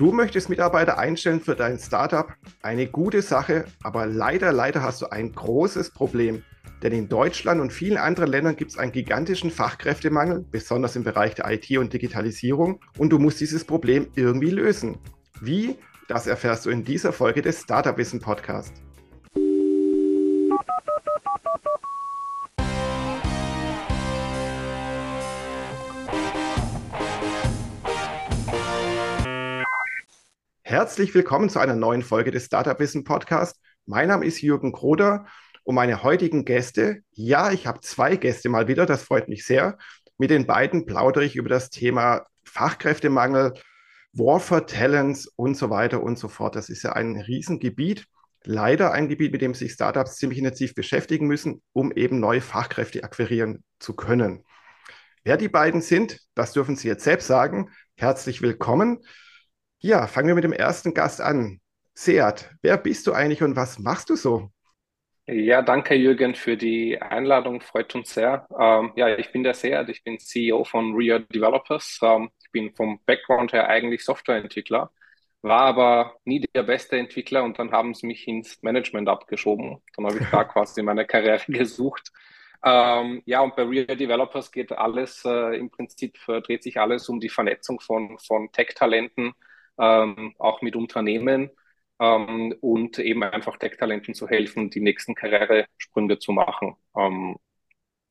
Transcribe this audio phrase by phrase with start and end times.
[0.00, 2.32] Du möchtest Mitarbeiter einstellen für dein Startup?
[2.62, 6.42] Eine gute Sache, aber leider, leider hast du ein großes Problem.
[6.82, 11.34] Denn in Deutschland und vielen anderen Ländern gibt es einen gigantischen Fachkräftemangel, besonders im Bereich
[11.34, 12.80] der IT und Digitalisierung.
[12.96, 14.96] Und du musst dieses Problem irgendwie lösen.
[15.42, 15.76] Wie?
[16.08, 18.72] Das erfährst du in dieser Folge des Startup Wissen Podcast.
[30.70, 33.60] Herzlich willkommen zu einer neuen Folge des Startup Wissen Podcast.
[33.86, 35.26] Mein Name ist Jürgen Kroder
[35.64, 39.78] und meine heutigen Gäste, ja, ich habe zwei Gäste mal wieder, das freut mich sehr.
[40.16, 43.54] Mit den beiden plaudere ich über das Thema Fachkräftemangel,
[44.12, 46.54] War for Talents und so weiter und so fort.
[46.54, 48.06] Das ist ja ein Riesengebiet.
[48.44, 53.02] Leider ein Gebiet, mit dem sich Startups ziemlich intensiv beschäftigen müssen, um eben neue Fachkräfte
[53.02, 54.44] akquirieren zu können.
[55.24, 57.70] Wer die beiden sind, das dürfen Sie jetzt selbst sagen.
[57.96, 59.00] Herzlich willkommen.
[59.82, 61.60] Ja, fangen wir mit dem ersten Gast an.
[61.94, 64.50] Seat, wer bist du eigentlich und was machst du so?
[65.26, 68.46] Ja, danke Jürgen für die Einladung, freut uns sehr.
[68.58, 71.98] Ähm, ja, ich bin der Seat, ich bin CEO von Rio Developers.
[72.02, 74.90] Ähm, ich bin vom Background her eigentlich Softwareentwickler,
[75.42, 79.78] war aber nie der beste Entwickler und dann haben sie mich ins Management abgeschoben.
[79.96, 82.10] Dann habe ich da quasi meine Karriere gesucht.
[82.64, 87.08] Ähm, ja, und bei Rio Developers geht alles, äh, im Prinzip äh, dreht sich alles
[87.08, 89.32] um die Vernetzung von, von Tech-Talenten
[89.80, 91.50] ähm, auch mit Unternehmen
[91.98, 96.76] ähm, und eben einfach Tech-Talenten zu helfen, die nächsten Karrieresprünge zu machen.
[96.96, 97.36] Ähm,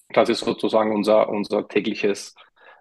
[0.10, 2.34] das ist sozusagen unser, unser tägliches,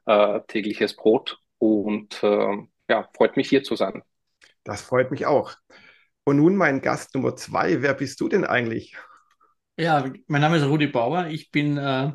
[0.06, 2.56] äh, tägliches Brot und äh,
[2.88, 4.02] ja, freut mich hier zu sein.
[4.64, 5.54] Das freut mich auch.
[6.24, 7.82] Und nun mein Gast Nummer zwei.
[7.82, 8.96] Wer bist du denn eigentlich?
[9.76, 11.26] Ja, mein Name ist Rudi Bauer.
[11.28, 12.12] Ich bin äh,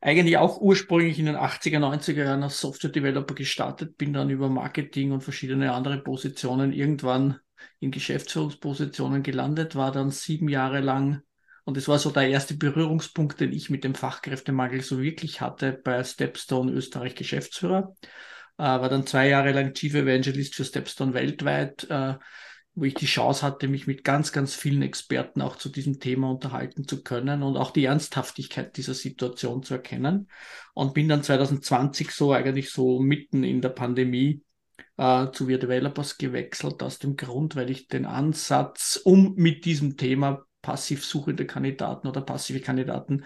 [0.00, 5.12] eigentlich auch ursprünglich in den 80er, 90er Jahren als Software-Developer gestartet, bin dann über Marketing
[5.12, 7.40] und verschiedene andere Positionen irgendwann
[7.80, 11.22] in Geschäftsführungspositionen gelandet, war dann sieben Jahre lang
[11.66, 15.72] und es war so der erste Berührungspunkt, den ich mit dem Fachkräftemangel so wirklich hatte
[15.72, 17.96] bei Stepstone Österreich Geschäftsführer.
[18.56, 22.14] Äh, war dann zwei Jahre lang Chief Evangelist für Stepstone weltweit, äh,
[22.76, 26.30] wo ich die Chance hatte, mich mit ganz, ganz vielen Experten auch zu diesem Thema
[26.30, 30.28] unterhalten zu können und auch die Ernsthaftigkeit dieser Situation zu erkennen.
[30.74, 34.42] Und bin dann 2020 so eigentlich so mitten in der Pandemie
[34.98, 39.96] äh, zu Wir Developers gewechselt, aus dem Grund, weil ich den Ansatz, um mit diesem
[39.96, 43.24] Thema passiv suchende Kandidaten oder passive Kandidaten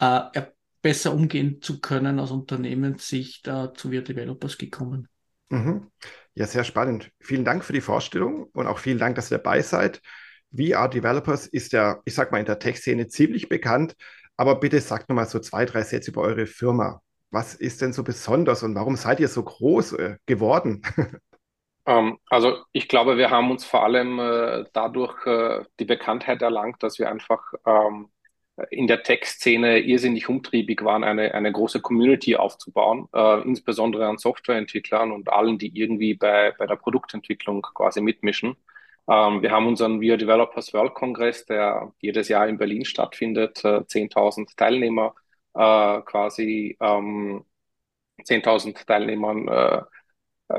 [0.00, 0.42] äh,
[0.82, 5.08] besser umgehen zu können, aus Unternehmenssicht äh, zu Wir Developers gekommen.
[5.50, 5.90] Mhm.
[6.34, 7.10] Ja, sehr spannend.
[7.20, 10.00] Vielen Dank für die Vorstellung und auch vielen Dank, dass ihr dabei seid.
[10.56, 13.94] VR Developers ist ja, ich sag mal, in der Tech-Szene ziemlich bekannt,
[14.36, 17.02] aber bitte sagt nochmal so zwei, drei Sätze über eure Firma.
[17.30, 20.82] Was ist denn so besonders und warum seid ihr so groß äh, geworden?
[21.86, 26.82] Ähm, also ich glaube, wir haben uns vor allem äh, dadurch äh, die Bekanntheit erlangt,
[26.82, 28.10] dass wir einfach ähm,
[28.70, 35.12] in der Tech-Szene irrsinnig umtriebig waren, eine, eine große Community aufzubauen, äh, insbesondere an Softwareentwicklern
[35.12, 38.56] und allen, die irgendwie bei, bei der Produktentwicklung quasi mitmischen.
[39.08, 43.84] Ähm, wir haben unseren Wir Developers World Congress, der jedes Jahr in Berlin stattfindet, äh,
[43.86, 45.14] 10.000 Teilnehmer,
[45.54, 47.44] äh, quasi ähm,
[48.24, 49.82] 10.000 Teilnehmern äh,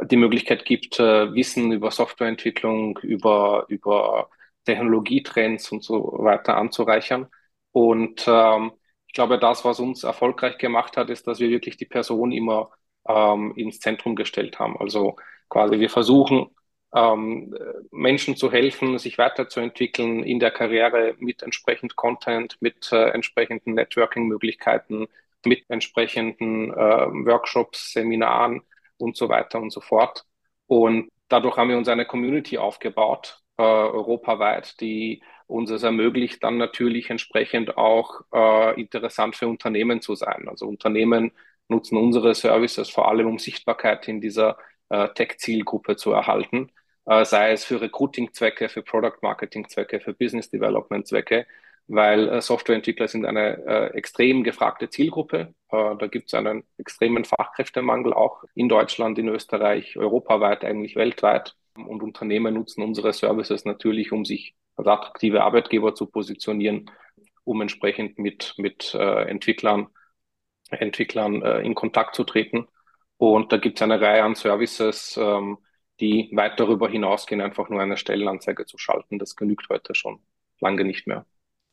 [0.05, 4.29] die Möglichkeit gibt, äh, Wissen über Softwareentwicklung, über, über
[4.65, 7.27] Technologietrends und so weiter anzureichern.
[7.71, 8.71] Und ähm,
[9.07, 12.71] ich glaube, das, was uns erfolgreich gemacht hat, ist, dass wir wirklich die Person immer
[13.07, 14.77] ähm, ins Zentrum gestellt haben.
[14.77, 15.17] Also
[15.49, 16.49] quasi wir versuchen,
[16.93, 17.55] ähm,
[17.91, 25.07] Menschen zu helfen, sich weiterzuentwickeln in der Karriere mit entsprechend Content, mit äh, entsprechenden Networking-Möglichkeiten,
[25.45, 26.75] mit entsprechenden äh,
[27.25, 28.61] Workshops, Seminaren
[28.97, 30.25] und so weiter und so fort.
[30.67, 36.57] Und dadurch haben wir uns eine Community aufgebaut, äh, europaweit, die uns es ermöglicht, dann
[36.57, 40.47] natürlich entsprechend auch äh, interessant für Unternehmen zu sein.
[40.47, 41.31] Also Unternehmen
[41.67, 44.57] nutzen unsere Services vor allem, um Sichtbarkeit in dieser
[44.89, 46.71] äh, Tech-Zielgruppe zu erhalten,
[47.05, 51.47] äh, sei es für Recruiting-Zwecke, für Product-Marketing-Zwecke, für Business-Development-Zwecke,
[51.87, 55.53] weil äh, Softwareentwickler sind eine äh, extrem gefragte Zielgruppe.
[55.69, 61.55] Äh, da gibt es einen extremen Fachkräftemangel auch in Deutschland, in Österreich, europaweit, eigentlich weltweit.
[61.75, 66.89] Und Unternehmen nutzen unsere Services natürlich, um sich als attraktive Arbeitgeber zu positionieren,
[67.43, 69.87] um entsprechend mit, mit äh, Entwicklern,
[70.69, 72.67] Entwicklern äh, in Kontakt zu treten.
[73.17, 75.59] Und da gibt es eine Reihe an Services, ähm,
[75.99, 79.19] die weit darüber hinausgehen, einfach nur eine Stellenanzeige zu schalten.
[79.19, 80.19] Das genügt heute schon
[80.59, 81.25] lange nicht mehr.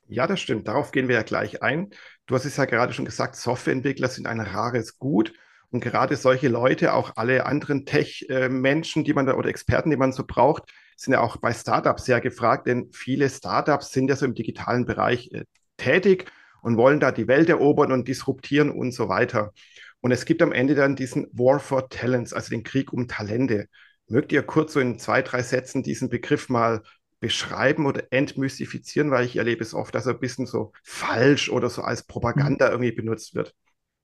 [0.09, 0.69] Ja, das stimmt.
[0.69, 1.91] Darauf gehen wir ja gleich ein.
[2.27, 5.33] Du hast es ja gerade schon gesagt, Softwareentwickler sind ein rares Gut.
[5.71, 10.13] Und gerade solche Leute, auch alle anderen Tech-Menschen, die man da oder Experten, die man
[10.13, 10.65] so braucht,
[10.99, 14.85] sind ja auch bei Startups sehr gefragt, denn viele Startups sind ja so im digitalen
[14.85, 15.45] Bereich äh,
[15.77, 16.31] tätig
[16.61, 19.53] und wollen da die Welt erobern und disruptieren und so weiter.
[20.01, 23.69] Und es gibt am Ende dann diesen War for Talents, also den Krieg um Talente.
[24.09, 26.83] Mögt ihr kurz so in zwei, drei Sätzen diesen Begriff mal
[27.21, 31.71] beschreiben oder entmystifizieren, weil ich erlebe es oft, dass er ein bisschen so falsch oder
[31.71, 32.73] so als Propaganda mhm.
[32.73, 33.55] irgendwie benutzt wird.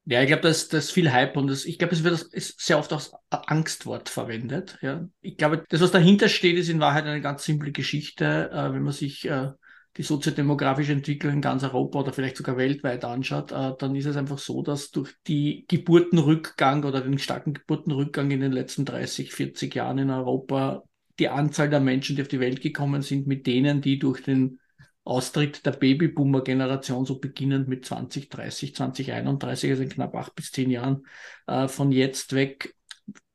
[0.06, 2.60] Ja, ich glaube, das, das ist viel Hype und das, ich glaube, es wird ist
[2.60, 4.78] sehr oft als Angstwort verwendet.
[4.82, 5.08] Ja.
[5.22, 8.50] Ich glaube, das, was dahinter steht, ist in Wahrheit eine ganz simple Geschichte.
[8.52, 9.48] Äh, wenn man sich äh,
[9.96, 14.16] die soziodemografische Entwicklung in ganz Europa oder vielleicht sogar weltweit anschaut, äh, dann ist es
[14.16, 19.74] einfach so, dass durch die Geburtenrückgang oder den starken Geburtenrückgang in den letzten 30, 40
[19.74, 20.82] Jahren in Europa
[21.18, 24.58] die Anzahl der Menschen, die auf die Welt gekommen sind, mit denen, die durch den
[25.04, 31.06] Austritt der Babyboomer-Generation, so beginnend mit 2030, 2031, also in knapp acht bis zehn Jahren
[31.46, 32.74] äh, von jetzt weg,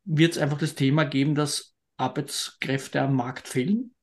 [0.03, 3.93] wird es einfach das Thema geben, dass Arbeitskräfte am Markt fehlen.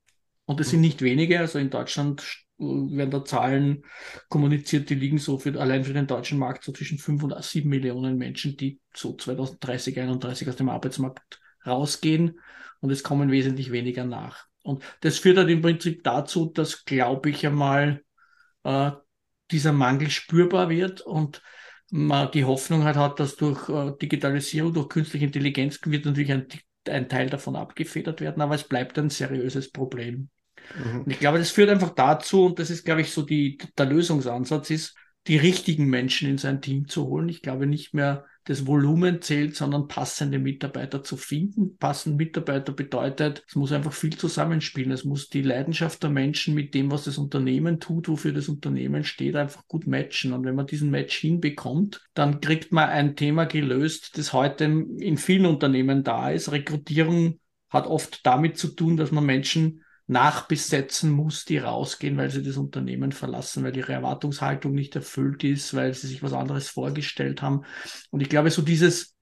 [0.44, 1.40] Und es sind nicht wenige.
[1.40, 2.22] Also in Deutschland
[2.58, 3.84] werden da Zahlen
[4.28, 7.68] kommuniziert, die liegen so für, allein für den deutschen Markt so zwischen fünf und sieben
[7.68, 12.38] Millionen Menschen, die so 2030, 2031 aus dem Arbeitsmarkt rausgehen.
[12.80, 14.46] Und es kommen wesentlich weniger nach.
[14.66, 18.02] Und das führt halt im Prinzip dazu, dass, glaube ich einmal,
[18.64, 18.90] äh,
[19.50, 21.42] dieser Mangel spürbar wird und
[21.90, 26.46] man die Hoffnung halt hat, dass durch äh, Digitalisierung, durch künstliche Intelligenz wird natürlich ein,
[26.88, 30.28] ein Teil davon abgefedert werden, aber es bleibt ein seriöses Problem.
[30.76, 31.02] Mhm.
[31.02, 33.86] Und ich glaube, das führt einfach dazu, und das ist, glaube ich, so die, der
[33.86, 34.96] Lösungsansatz ist,
[35.28, 37.28] die richtigen Menschen in sein Team zu holen.
[37.28, 41.76] Ich glaube nicht mehr, das Volumen zählt, sondern passende Mitarbeiter zu finden.
[41.78, 44.92] Passende Mitarbeiter bedeutet, es muss einfach viel zusammenspielen.
[44.92, 49.02] Es muss die Leidenschaft der Menschen mit dem, was das Unternehmen tut, wofür das Unternehmen
[49.02, 50.32] steht, einfach gut matchen.
[50.32, 55.18] Und wenn man diesen Match hinbekommt, dann kriegt man ein Thema gelöst, das heute in
[55.18, 56.52] vielen Unternehmen da ist.
[56.52, 62.42] Rekrutierung hat oft damit zu tun, dass man Menschen nachbesetzen muss, die rausgehen, weil sie
[62.42, 67.42] das Unternehmen verlassen, weil ihre Erwartungshaltung nicht erfüllt ist, weil sie sich was anderes vorgestellt
[67.42, 67.64] haben.
[68.10, 69.16] Und ich glaube, so dieses,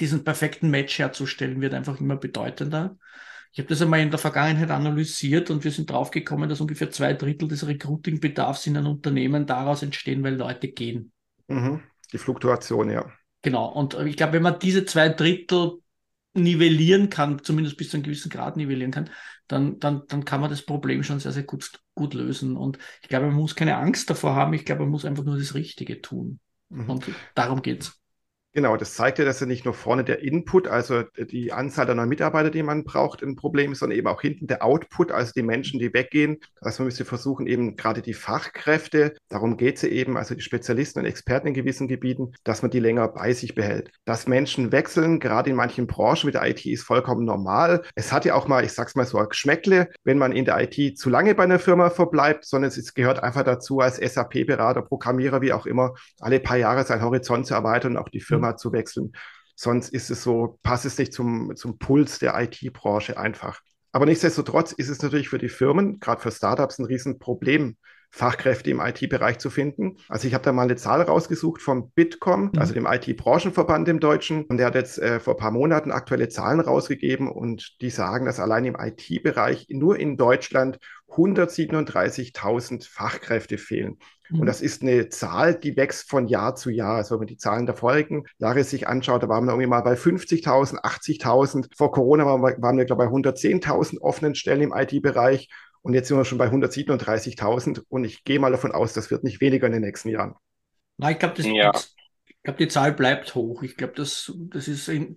[0.00, 2.96] diesen perfekten Match herzustellen, wird einfach immer bedeutender.
[3.52, 7.14] Ich habe das einmal in der Vergangenheit analysiert und wir sind draufgekommen, dass ungefähr zwei
[7.14, 11.12] Drittel des Recruiting-Bedarfs in einem Unternehmen daraus entstehen, weil Leute gehen.
[11.48, 11.82] Mhm.
[12.12, 13.10] Die Fluktuation, ja.
[13.42, 13.72] Genau.
[13.72, 15.78] Und ich glaube, wenn man diese zwei Drittel
[16.34, 19.10] nivellieren kann, zumindest bis zu einem gewissen Grad nivellieren kann,
[19.48, 22.56] dann, dann, dann kann man das Problem schon sehr, sehr gut, gut lösen.
[22.56, 24.54] Und ich glaube, man muss keine Angst davor haben.
[24.54, 26.40] Ich glaube, man muss einfach nur das Richtige tun.
[26.70, 26.90] Mhm.
[26.90, 28.01] Und darum geht es.
[28.54, 31.94] Genau, das zeigt ja, dass ja nicht nur vorne der Input, also die Anzahl der
[31.94, 35.32] neuen Mitarbeiter, die man braucht, ein Problem ist, sondern eben auch hinten der Output, also
[35.34, 36.36] die Menschen, die weggehen.
[36.60, 40.42] Also man müsste versuchen, eben gerade die Fachkräfte, darum geht es ja eben, also die
[40.42, 43.90] Spezialisten und Experten in gewissen Gebieten, dass man die länger bei sich behält.
[44.04, 47.80] Dass Menschen wechseln, gerade in manchen Branchen mit der IT, ist vollkommen normal.
[47.94, 50.60] Es hat ja auch mal, ich sag's mal so, ein Geschmäckle, wenn man in der
[50.60, 55.40] IT zu lange bei einer Firma verbleibt, sondern es gehört einfach dazu, als SAP-Berater, Programmierer,
[55.40, 58.56] wie auch immer, alle paar Jahre seinen Horizont zu erweitern und auch die Firma Firma
[58.56, 59.12] zu wechseln.
[59.54, 63.60] Sonst ist es so, passt es nicht zum, zum Puls der IT-Branche einfach.
[63.92, 67.76] Aber nichtsdestotrotz ist es natürlich für die Firmen, gerade für Startups, ein Riesenproblem,
[68.14, 69.96] Fachkräfte im IT-Bereich zu finden.
[70.08, 72.58] Also ich habe da mal eine Zahl rausgesucht vom Bitkom, mhm.
[72.58, 74.44] also dem IT-Branchenverband im Deutschen.
[74.44, 78.26] Und der hat jetzt äh, vor ein paar Monaten aktuelle Zahlen rausgegeben und die sagen,
[78.26, 83.98] dass allein im IT-Bereich nur in Deutschland 137.000 Fachkräfte fehlen.
[84.32, 84.46] Und mhm.
[84.46, 86.96] das ist eine Zahl, die wächst von Jahr zu Jahr.
[86.96, 89.82] Also wenn man die Zahlen der vorigen Jahre sich anschaut, da waren wir irgendwie mal
[89.82, 91.68] bei 50.000, 80.000.
[91.76, 95.48] Vor Corona waren wir, waren wir glaube ich, bei 110.000 offenen Stellen im IT-Bereich.
[95.82, 99.24] Und jetzt sind wir schon bei 137.000 und ich gehe mal davon aus, das wird
[99.24, 100.34] nicht weniger in den nächsten Jahren.
[100.96, 101.72] Na, ich glaube, ja.
[102.42, 103.62] glaub, die Zahl bleibt hoch.
[103.62, 105.16] Ich glaube, das, das ist in,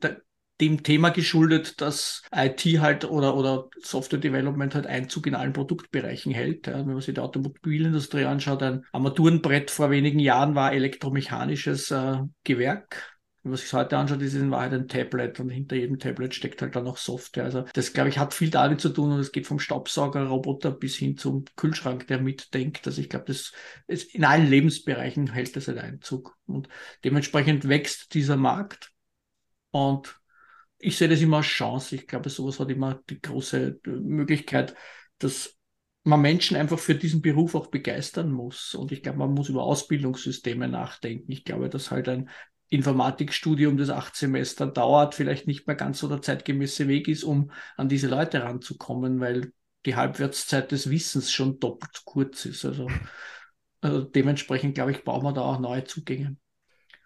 [0.62, 6.32] dem Thema geschuldet, dass IT halt oder, oder Software Development halt Einzug in allen Produktbereichen
[6.32, 6.68] hält.
[6.68, 12.20] Ja, wenn man sich die Automobilindustrie anschaut, ein Armaturenbrett vor wenigen Jahren war elektromechanisches äh,
[12.44, 16.00] Gewerk wenn man sich heute anschaut, ist es in Wahrheit ein Tablet und hinter jedem
[16.00, 17.44] Tablet steckt halt dann noch Software.
[17.44, 20.96] Also das, glaube ich, hat viel damit zu tun und es geht vom Staubsaugerroboter bis
[20.96, 22.88] hin zum Kühlschrank, der mitdenkt.
[22.88, 23.52] Also ich glaube, das
[23.86, 26.70] ist in allen Lebensbereichen hält das halt Einzug und
[27.04, 28.92] dementsprechend wächst dieser Markt
[29.70, 30.20] und
[30.86, 31.96] ich sehe das immer als Chance.
[31.96, 34.76] Ich glaube, sowas hat immer die große Möglichkeit,
[35.18, 35.58] dass
[36.04, 38.76] man Menschen einfach für diesen Beruf auch begeistern muss.
[38.76, 41.32] Und ich glaube, man muss über Ausbildungssysteme nachdenken.
[41.32, 42.30] Ich glaube, dass halt ein
[42.70, 47.52] Informatikstudium, das acht Semester dauert, vielleicht nicht mehr ganz so der zeitgemäße Weg ist, um
[47.78, 49.54] an diese Leute ranzukommen, weil
[49.86, 52.64] die Halbwertszeit des Wissens schon doppelt kurz ist.
[52.64, 52.88] Also,
[53.82, 56.38] also dementsprechend, glaube ich, brauchen wir da auch neue Zugänge.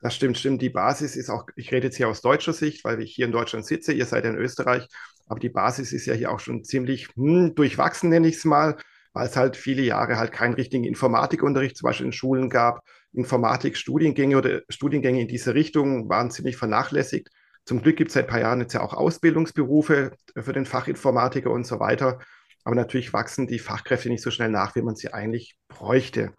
[0.01, 0.61] Das stimmt, stimmt.
[0.61, 3.31] Die Basis ist auch, ich rede jetzt hier aus deutscher Sicht, weil ich hier in
[3.31, 4.87] Deutschland sitze, ihr seid ja in Österreich,
[5.27, 8.77] aber die Basis ist ja hier auch schon ziemlich hm, durchwachsen, nenne ich es mal,
[9.13, 12.81] weil es halt viele Jahre halt keinen richtigen Informatikunterricht zum Beispiel in Schulen gab.
[13.11, 17.29] Informatikstudiengänge oder Studiengänge in diese Richtung waren ziemlich vernachlässigt.
[17.65, 21.51] Zum Glück gibt es seit ein paar Jahren jetzt ja auch Ausbildungsberufe für den Fachinformatiker
[21.51, 22.19] und so weiter.
[22.63, 26.31] Aber natürlich wachsen die Fachkräfte nicht so schnell nach, wie man sie eigentlich bräuchte.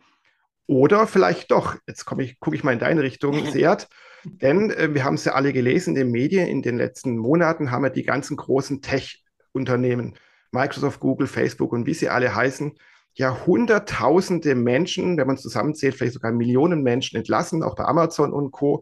[0.70, 3.88] Oder vielleicht doch, jetzt komme ich, gucke ich mal in deine Richtung, Seat,
[4.24, 7.72] denn äh, wir haben es ja alle gelesen in den Medien, in den letzten Monaten
[7.72, 10.14] haben wir die ganzen großen Tech-Unternehmen,
[10.52, 12.78] Microsoft, Google, Facebook und wie sie alle heißen,
[13.14, 18.32] ja hunderttausende Menschen, wenn man es zusammenzählt, vielleicht sogar Millionen Menschen entlassen, auch bei Amazon
[18.32, 18.80] und Co.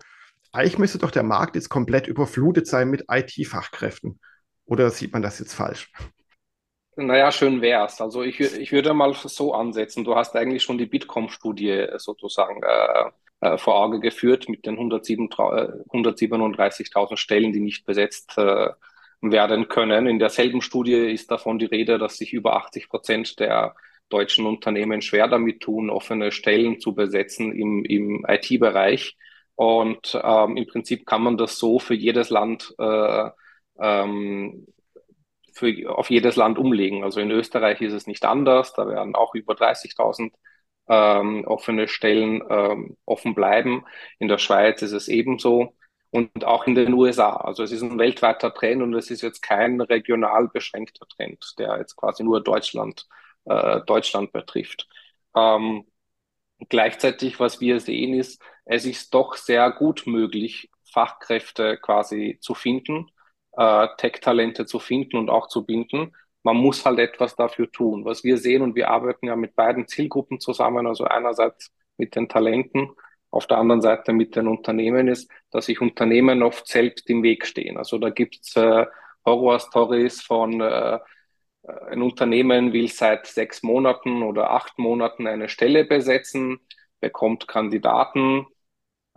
[0.53, 4.21] Eigentlich müsste doch der Markt jetzt komplett überflutet sein mit IT-Fachkräften.
[4.67, 5.91] Oder sieht man das jetzt falsch?
[7.01, 8.01] Naja, schön wär's.
[8.01, 10.03] Also ich, ich würde mal so ansetzen.
[10.05, 17.17] Du hast eigentlich schon die Bitkom-Studie sozusagen äh, äh, vor Auge geführt mit den 137.000
[17.17, 18.71] Stellen, die nicht besetzt äh,
[19.21, 20.09] werden können.
[20.09, 23.77] In derselben Studie ist davon die Rede, dass sich über 80 Prozent der
[24.09, 29.17] deutschen Unternehmen schwer damit tun, offene Stellen zu besetzen im, im IT-Bereich.
[29.55, 33.31] Und ähm, im Prinzip kann man das so für jedes Land äh,
[33.81, 34.67] ähm,
[35.59, 37.05] für, auf jedes Land umlegen.
[37.05, 38.73] Also in Österreich ist es nicht anders.
[38.75, 40.33] Da werden auch über 30.000
[40.89, 43.85] ähm, offene Stellen ähm, offen bleiben.
[44.19, 45.75] In der Schweiz ist es ebenso
[46.11, 47.37] und auch in den USA.
[47.37, 51.79] Also es ist ein weltweiter Trend und es ist jetzt kein regional beschränkter Trend, der
[51.79, 53.07] jetzt quasi nur Deutschland,
[53.45, 54.89] äh, Deutschland betrifft.
[55.37, 55.85] Ähm,
[56.69, 63.11] gleichzeitig, was wir sehen, ist, es ist doch sehr gut möglich, Fachkräfte quasi zu finden
[63.59, 66.15] äh, Tech-Talente zu finden und auch zu binden.
[66.45, 68.05] Man muss halt etwas dafür tun.
[68.05, 72.29] Was wir sehen, und wir arbeiten ja mit beiden Zielgruppen zusammen, also einerseits mit den
[72.29, 72.91] Talenten,
[73.31, 77.45] auf der anderen Seite mit den Unternehmen, ist, dass sich Unternehmen oft selbst im Weg
[77.45, 77.77] stehen.
[77.77, 78.87] Also da gibt's äh,
[79.27, 80.99] Horror-Stories von äh,
[81.91, 86.61] ein Unternehmen will seit sechs Monaten oder acht Monaten eine Stelle besetzen,
[87.01, 88.47] bekommt Kandidaten,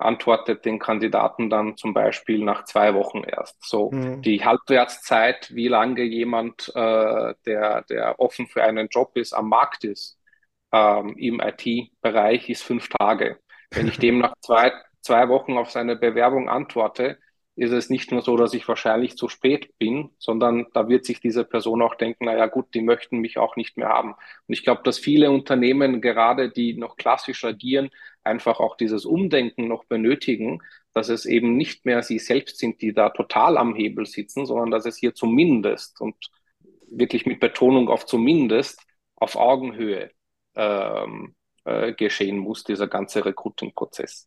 [0.05, 3.57] antwortet den Kandidaten dann zum Beispiel nach zwei Wochen erst.
[3.63, 4.21] So mhm.
[4.21, 9.83] die Halbwertszeit, wie lange jemand, äh, der, der offen für einen Job ist, am Markt
[9.83, 10.19] ist
[10.71, 13.39] ähm, im IT-Bereich, ist fünf Tage.
[13.71, 17.17] Wenn ich dem nach zwei, zwei Wochen auf seine Bewerbung antworte,
[17.61, 21.19] ist es nicht nur so, dass ich wahrscheinlich zu spät bin, sondern da wird sich
[21.19, 24.13] diese Person auch denken, naja gut, die möchten mich auch nicht mehr haben.
[24.13, 27.91] Und ich glaube, dass viele Unternehmen, gerade die noch klassisch agieren,
[28.23, 30.63] einfach auch dieses Umdenken noch benötigen,
[30.93, 34.71] dass es eben nicht mehr sie selbst sind, die da total am Hebel sitzen, sondern
[34.71, 36.15] dass es hier zumindest und
[36.89, 38.81] wirklich mit Betonung auf zumindest
[39.15, 40.09] auf Augenhöhe
[40.55, 44.25] ähm, äh, geschehen muss, dieser ganze Recruiting-Prozess.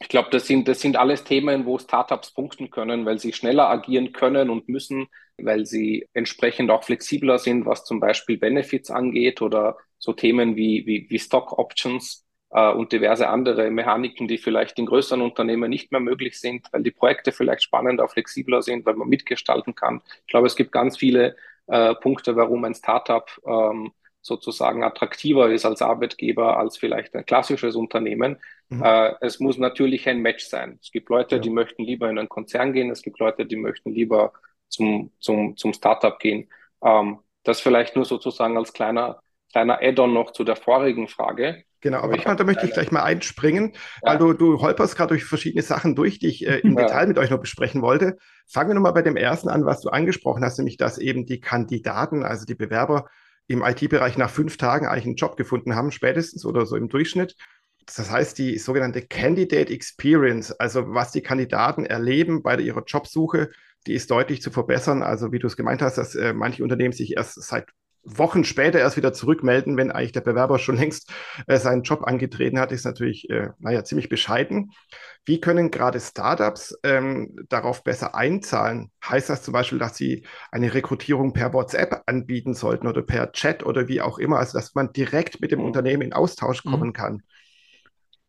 [0.00, 3.68] Ich glaube, das sind, das sind alles Themen, wo Startups punkten können, weil sie schneller
[3.68, 9.42] agieren können und müssen, weil sie entsprechend auch flexibler sind, was zum Beispiel Benefits angeht
[9.42, 14.78] oder so Themen wie, wie, wie Stock Options äh, und diverse andere Mechaniken, die vielleicht
[14.78, 18.94] in größeren Unternehmen nicht mehr möglich sind, weil die Projekte vielleicht spannender, flexibler sind, weil
[18.94, 20.00] man mitgestalten kann.
[20.22, 21.34] Ich glaube, es gibt ganz viele
[21.66, 27.76] äh, Punkte, warum ein Startup ähm, sozusagen attraktiver ist als Arbeitgeber als vielleicht ein klassisches
[27.76, 28.38] Unternehmen.
[28.68, 28.82] Mhm.
[28.82, 30.78] Äh, es muss natürlich ein Match sein.
[30.82, 31.40] Es gibt Leute, ja.
[31.40, 34.32] die möchten lieber in einen Konzern gehen, es gibt Leute, die möchten lieber
[34.68, 36.48] zum, zum, zum Startup gehen.
[36.82, 41.64] Ähm, das vielleicht nur sozusagen als kleiner, kleiner Add-on noch zu der vorigen Frage.
[41.80, 43.72] Genau, aber, aber da möchte ich gleich mal einspringen,
[44.02, 44.10] ja.
[44.10, 46.86] weil du, du holperst gerade durch verschiedene Sachen durch, die ich äh, im ja.
[46.86, 48.18] Detail mit euch noch besprechen wollte.
[48.48, 51.40] Fangen wir nochmal bei dem ersten an, was du angesprochen hast, nämlich dass eben die
[51.40, 53.08] Kandidaten, also die Bewerber
[53.48, 57.34] im IT-Bereich nach fünf Tagen eigentlich einen Job gefunden haben, spätestens oder so im Durchschnitt.
[57.86, 63.50] Das heißt, die sogenannte Candidate Experience, also was die Kandidaten erleben bei ihrer Jobsuche,
[63.86, 65.02] die ist deutlich zu verbessern.
[65.02, 67.68] Also wie du es gemeint hast, dass äh, manche Unternehmen sich erst seit
[68.04, 71.12] Wochen später erst wieder zurückmelden, wenn eigentlich der Bewerber schon längst
[71.46, 74.72] äh, seinen Job angetreten hat, ist natürlich, äh, naja, ziemlich bescheiden.
[75.24, 78.90] Wie können gerade Startups ähm, darauf besser einzahlen?
[79.04, 83.64] Heißt das zum Beispiel, dass sie eine Rekrutierung per WhatsApp anbieten sollten oder per Chat
[83.64, 85.66] oder wie auch immer, also dass man direkt mit dem mhm.
[85.66, 86.92] Unternehmen in Austausch kommen mhm.
[86.94, 87.22] kann?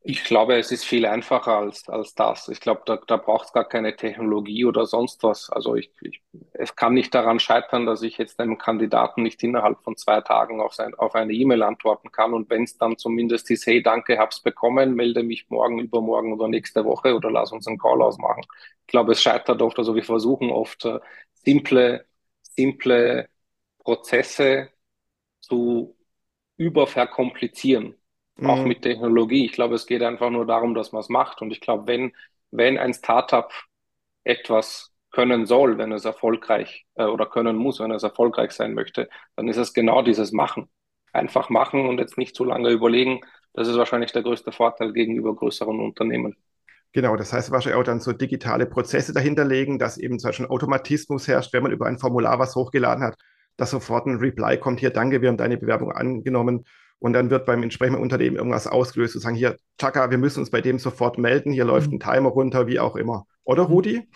[0.01, 2.47] Ich glaube, es ist viel einfacher als, als das.
[2.47, 5.49] Ich glaube, da, da braucht es gar keine Technologie oder sonst was.
[5.49, 6.21] Also ich, ich,
[6.53, 10.61] es kann nicht daran scheitern, dass ich jetzt einem Kandidaten nicht innerhalb von zwei Tagen
[10.61, 12.33] auf, sein, auf eine E-Mail antworten kann.
[12.33, 16.47] Und wenn es dann zumindest ist, hey, danke, hab's bekommen, melde mich morgen, übermorgen oder
[16.47, 18.43] nächste Woche oder lass uns einen Call ausmachen.
[18.81, 20.99] Ich glaube, es scheitert oft, also wir versuchen oft äh,
[21.33, 22.05] simple,
[22.41, 23.27] simple
[23.79, 24.69] Prozesse
[25.41, 25.97] zu
[26.57, 27.95] überverkomplizieren
[28.45, 28.67] auch mhm.
[28.67, 29.45] mit Technologie.
[29.45, 31.41] Ich glaube, es geht einfach nur darum, dass man es macht.
[31.41, 32.13] Und ich glaube, wenn,
[32.51, 33.51] wenn ein Startup
[34.23, 39.09] etwas können soll, wenn es erfolgreich äh, oder können muss, wenn es erfolgreich sein möchte,
[39.35, 40.69] dann ist es genau dieses Machen.
[41.11, 43.21] Einfach machen und jetzt nicht zu lange überlegen.
[43.53, 46.35] Das ist wahrscheinlich der größte Vorteil gegenüber größeren Unternehmen.
[46.91, 50.51] Genau, das heißt wahrscheinlich auch dann so digitale Prozesse dahinterlegen, dass eben zum Beispiel ein
[50.51, 53.15] Automatismus herrscht, wenn man über ein Formular was hochgeladen hat,
[53.57, 56.65] dass sofort ein Reply kommt, hier, danke, wir haben deine Bewerbung angenommen.
[56.99, 60.49] Und dann wird beim entsprechenden Unternehmen irgendwas ausgelöst, zu sagen, hier, Chaka, wir müssen uns
[60.49, 61.95] bei dem sofort melden, hier läuft mhm.
[61.95, 63.25] ein Timer runter, wie auch immer.
[63.43, 63.73] Oder, mhm.
[63.73, 64.09] Rudi?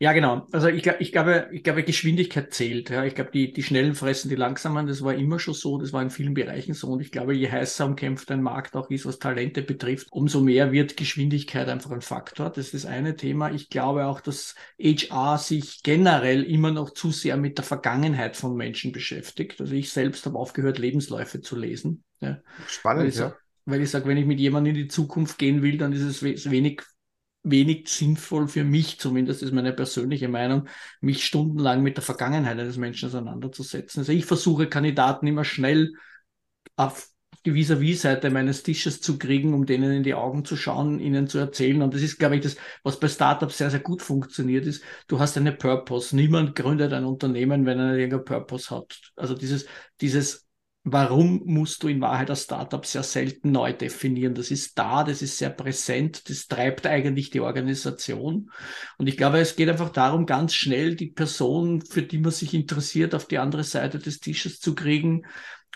[0.00, 0.46] Ja, genau.
[0.52, 2.90] Also ich, ich, glaube, ich glaube, Geschwindigkeit zählt.
[2.90, 3.04] Ja.
[3.04, 4.86] Ich glaube, die, die Schnellen fressen die Langsamen.
[4.86, 5.78] Das war immer schon so.
[5.78, 6.88] Das war in vielen Bereichen so.
[6.88, 10.72] Und ich glaube, je heißer umkämpft ein Markt auch ist, was Talente betrifft, umso mehr
[10.72, 12.50] wird Geschwindigkeit einfach ein Faktor.
[12.50, 13.50] Das ist das eine Thema.
[13.52, 18.56] Ich glaube auch, dass HR sich generell immer noch zu sehr mit der Vergangenheit von
[18.56, 19.60] Menschen beschäftigt.
[19.60, 22.02] Also ich selbst habe aufgehört, Lebensläufe zu lesen.
[22.20, 22.38] Ja.
[22.66, 23.36] Spannend, ja.
[23.64, 26.22] weil ich sage, wenn ich mit jemandem in die Zukunft gehen will, dann ist es
[26.50, 26.82] wenig
[27.44, 30.68] wenig sinnvoll für mich, zumindest ist meine persönliche Meinung,
[31.00, 34.00] mich stundenlang mit der Vergangenheit eines Menschen auseinanderzusetzen.
[34.00, 35.92] Also ich versuche Kandidaten immer schnell
[36.76, 37.08] auf
[37.44, 41.38] die Vis-à-vis-Seite meines Tisches zu kriegen, um denen in die Augen zu schauen, ihnen zu
[41.38, 41.82] erzählen.
[41.82, 44.82] Und das ist, glaube ich, das, was bei Startups sehr, sehr gut funktioniert ist.
[45.08, 46.16] Du hast eine Purpose.
[46.16, 49.12] Niemand gründet ein Unternehmen, wenn er irgendeinen Purpose hat.
[49.16, 49.66] Also dieses,
[50.00, 50.43] dieses
[50.84, 54.34] warum musst du in Wahrheit als Startup sehr selten neu definieren.
[54.34, 58.50] Das ist da, das ist sehr präsent, das treibt eigentlich die Organisation.
[58.98, 62.52] Und ich glaube, es geht einfach darum, ganz schnell die Person, für die man sich
[62.52, 65.22] interessiert, auf die andere Seite des Tisches zu kriegen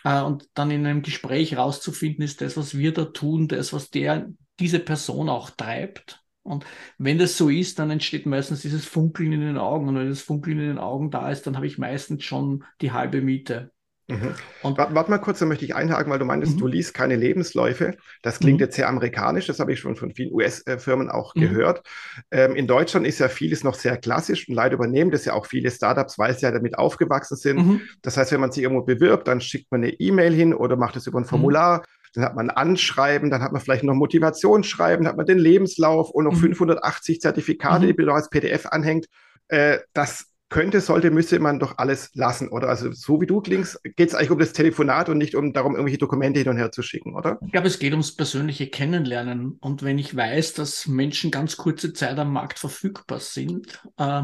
[0.04, 3.88] äh, und dann in einem Gespräch rauszufinden, ist das, was wir da tun, das, was
[3.88, 4.28] der,
[4.60, 6.22] diese Person auch treibt.
[6.42, 6.66] Und
[6.98, 9.88] wenn das so ist, dann entsteht meistens dieses Funkeln in den Augen.
[9.88, 12.92] Und wenn das Funkeln in den Augen da ist, dann habe ich meistens schon die
[12.92, 13.72] halbe Miete.
[14.08, 14.34] Mhm.
[14.62, 16.60] Und warte, mal kurz, da möchte ich einhaken, weil du meintest, mhm.
[16.60, 17.94] du liest keine Lebensläufe.
[18.22, 18.64] Das klingt mhm.
[18.64, 21.40] jetzt sehr amerikanisch, das habe ich schon von vielen US-Firmen auch mhm.
[21.40, 21.86] gehört.
[22.30, 25.44] Ähm, in Deutschland ist ja vieles noch sehr klassisch und leider übernehmen das ja auch
[25.44, 27.58] viele Startups, weil sie ja damit aufgewachsen sind.
[27.58, 27.80] Mhm.
[28.00, 30.96] Das heißt, wenn man sich irgendwo bewirbt, dann schickt man eine E-Mail hin oder macht
[30.96, 31.28] es über ein mhm.
[31.28, 31.84] Formular.
[32.14, 35.38] Dann hat man ein Anschreiben, dann hat man vielleicht noch Motivationsschreiben, dann hat man den
[35.38, 39.06] Lebenslauf und noch 580 Zertifikate, die man als PDF anhängt.
[39.48, 42.68] Äh, das könnte, sollte, müsste man doch alles lassen, oder?
[42.68, 45.74] Also so wie du klingst, geht es eigentlich um das Telefonat und nicht um darum,
[45.74, 47.38] irgendwelche Dokumente hin und her zu schicken, oder?
[47.44, 49.58] Ich glaube, es geht ums persönliche Kennenlernen.
[49.60, 54.22] Und wenn ich weiß, dass Menschen ganz kurze Zeit am Markt verfügbar sind, äh,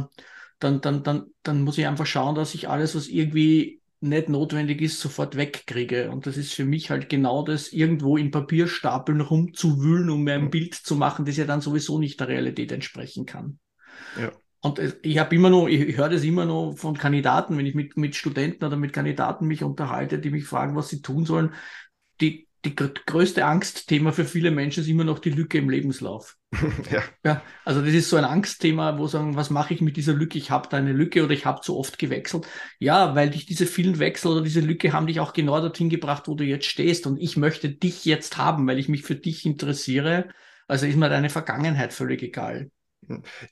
[0.59, 4.81] dann, dann, dann, dann muss ich einfach schauen, dass ich alles, was irgendwie nicht notwendig
[4.83, 6.11] ist, sofort wegkriege.
[6.11, 10.51] Und das ist für mich halt genau das, irgendwo in Papierstapeln rumzuwühlen, um mir ein.
[10.51, 13.59] Bild zu machen, das ja dann sowieso nicht der Realität entsprechen kann.
[14.19, 14.33] Ja.
[14.65, 17.99] Und ich habe immer noch, ich höre das immer noch von Kandidaten, wenn ich mit,
[17.99, 21.53] mit Studenten oder mit Kandidaten mich unterhalte, die mich fragen, was sie tun sollen.
[22.23, 26.39] Die, die größte Angstthema für viele Menschen ist immer noch die Lücke im Lebenslauf.
[26.91, 27.03] ja.
[27.23, 27.43] ja.
[27.67, 30.39] Also das ist so ein Angstthema, wo sagen, was mache ich mit dieser Lücke?
[30.39, 32.47] Ich habe da eine Lücke oder ich habe zu oft gewechselt.
[32.79, 36.27] Ja, weil dich diese vielen Wechsel oder diese Lücke haben dich auch genau dorthin gebracht,
[36.27, 37.07] wo du jetzt stehst.
[37.07, 40.31] Und ich möchte dich jetzt haben, weil ich mich für dich interessiere.
[40.69, 42.71] Also ist mir deine Vergangenheit völlig egal.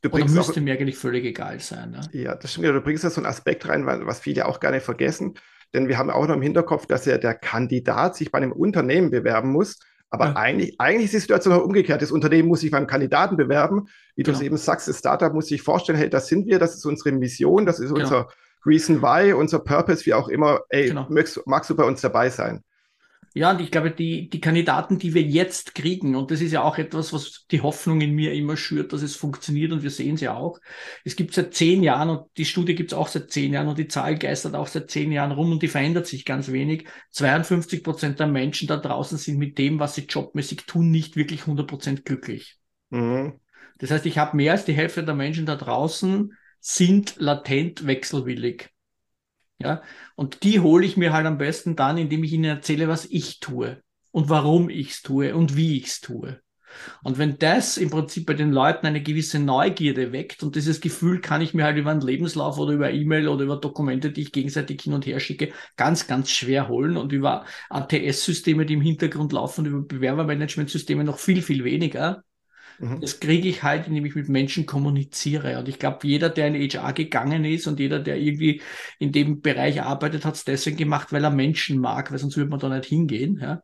[0.03, 1.93] Du Oder müsste auch, mir eigentlich völlig egal sein.
[1.93, 2.01] Ne?
[2.13, 2.67] Ja, das stimmt.
[2.67, 5.35] Du bringst da so einen Aspekt rein, was viele auch gerne vergessen.
[5.75, 9.11] Denn wir haben auch noch im Hinterkopf, dass ja der Kandidat sich bei einem Unternehmen
[9.11, 9.79] bewerben muss.
[10.11, 10.37] Aber ja.
[10.37, 12.03] eigentlich, eigentlich ist die Situation auch umgekehrt.
[12.03, 13.89] Das Unternehmen muss sich beim Kandidaten bewerben.
[14.15, 14.37] Wie genau.
[14.37, 16.85] du es eben sagst, das Startup muss sich vorstellen, hey, das sind wir, das ist
[16.85, 18.05] unsere Mission, das ist genau.
[18.05, 18.29] unser
[18.67, 20.61] Reason Why, unser Purpose, wie auch immer.
[20.69, 21.07] Ey, genau.
[21.09, 22.63] magst, magst du bei uns dabei sein?
[23.35, 26.63] Ja, und ich glaube, die, die Kandidaten, die wir jetzt kriegen, und das ist ja
[26.63, 30.17] auch etwas, was die Hoffnung in mir immer schürt, dass es funktioniert und wir sehen
[30.17, 30.61] es ja auch.
[31.05, 33.79] Es gibt seit zehn Jahren und die Studie gibt es auch seit zehn Jahren und
[33.79, 36.87] die Zahl geistert auch seit zehn Jahren rum und die verändert sich ganz wenig.
[37.11, 41.43] 52 Prozent der Menschen da draußen sind mit dem, was sie jobmäßig tun, nicht wirklich
[41.43, 42.59] 100 Prozent glücklich.
[42.91, 43.41] Mhm.
[43.79, 48.72] Das heißt, ich habe mehr als die Hälfte der Menschen da draußen sind latent wechselwillig.
[49.63, 49.83] Ja,
[50.17, 53.39] und die hole ich mir halt am besten dann, indem ich ihnen erzähle, was ich
[53.39, 56.41] tue und warum ich es tue und wie ich es tue.
[57.03, 61.21] Und wenn das im Prinzip bei den Leuten eine gewisse Neugierde weckt und dieses Gefühl
[61.21, 64.33] kann ich mir halt über einen Lebenslauf oder über E-Mail oder über Dokumente, die ich
[64.33, 69.33] gegenseitig hin und her schicke, ganz, ganz schwer holen und über ATS-Systeme, die im Hintergrund
[69.33, 72.25] laufen, über Bewerbermanagementsysteme noch viel, viel weniger,
[72.83, 73.01] Mhm.
[73.01, 75.57] Das kriege ich halt, indem ich mit Menschen kommuniziere.
[75.57, 78.61] Und ich glaube, jeder, der in HR gegangen ist und jeder, der irgendwie
[78.99, 82.51] in dem Bereich arbeitet, hat es deswegen gemacht, weil er Menschen mag, weil sonst würde
[82.51, 83.39] man da nicht hingehen.
[83.41, 83.63] Ja?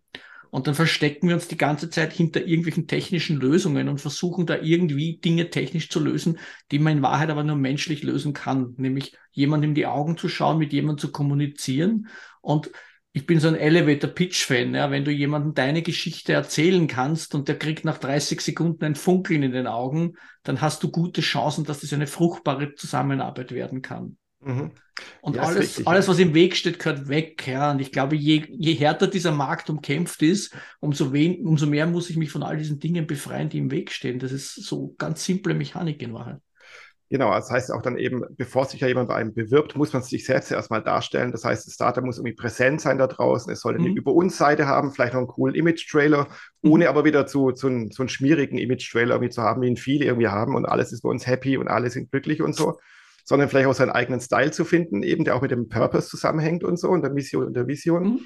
[0.50, 4.56] Und dann verstecken wir uns die ganze Zeit hinter irgendwelchen technischen Lösungen und versuchen da
[4.56, 6.38] irgendwie Dinge technisch zu lösen,
[6.70, 8.74] die man in Wahrheit aber nur menschlich lösen kann.
[8.76, 12.06] Nämlich jemandem in die Augen zu schauen, mit jemandem zu kommunizieren
[12.40, 12.70] und
[13.18, 14.74] ich bin so ein Elevator-Pitch-Fan.
[14.76, 14.92] Ja?
[14.92, 19.42] Wenn du jemandem deine Geschichte erzählen kannst und der kriegt nach 30 Sekunden ein Funkeln
[19.42, 24.18] in den Augen, dann hast du gute Chancen, dass das eine fruchtbare Zusammenarbeit werden kann.
[24.40, 24.70] Mhm.
[25.20, 27.44] Und ja, alles, richtig, alles, was im Weg steht, gehört weg.
[27.48, 27.72] Ja.
[27.72, 32.10] Und ich glaube, je, je härter dieser Markt umkämpft ist, umso, wen, umso mehr muss
[32.10, 34.20] ich mich von all diesen Dingen befreien, die im Weg stehen.
[34.20, 36.38] Das ist so ganz simple Mechanik in Wahrheit.
[37.10, 40.02] Genau, das heißt auch dann eben, bevor sich ja jemand bei einem bewirbt, muss man
[40.02, 41.32] sich selbst erstmal darstellen.
[41.32, 43.50] Das heißt, das Startup muss irgendwie präsent sein da draußen.
[43.50, 43.96] Es soll eine mhm.
[43.96, 46.28] Über uns Seite haben, vielleicht noch einen coolen Image-Trailer,
[46.60, 46.70] mhm.
[46.70, 49.78] ohne aber wieder zu, zu, einen, zu einen schmierigen Image-Trailer irgendwie zu haben, wie ihn
[49.78, 52.78] viele irgendwie haben und alles ist bei uns happy und alle sind glücklich und so,
[53.24, 56.62] sondern vielleicht auch seinen eigenen Style zu finden, eben der auch mit dem Purpose zusammenhängt
[56.62, 58.02] und so und der Mission und der Vision.
[58.02, 58.20] Mhm.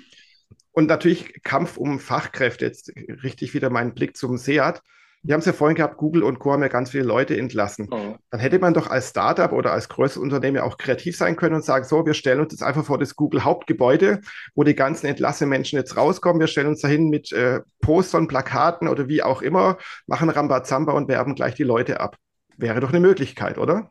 [0.72, 2.92] Und natürlich Kampf um Fachkräfte, jetzt
[3.22, 4.82] richtig wieder meinen Blick zum SEAT
[5.24, 6.52] wir haben es ja vorhin gehabt, Google und Co.
[6.52, 7.88] haben ja ganz viele Leute entlassen.
[7.90, 8.16] Oh.
[8.30, 11.64] Dann hätte man doch als Startup oder als größeres Unternehmen auch kreativ sein können und
[11.64, 14.20] sagen, so, wir stellen uns jetzt einfach vor das Google Hauptgebäude,
[14.54, 16.40] wo die ganzen entlassenen Menschen jetzt rauskommen.
[16.40, 21.08] Wir stellen uns dahin mit äh, Postern, Plakaten oder wie auch immer, machen Rambazamba und
[21.08, 22.16] werben gleich die Leute ab.
[22.56, 23.90] Wäre doch eine Möglichkeit, oder?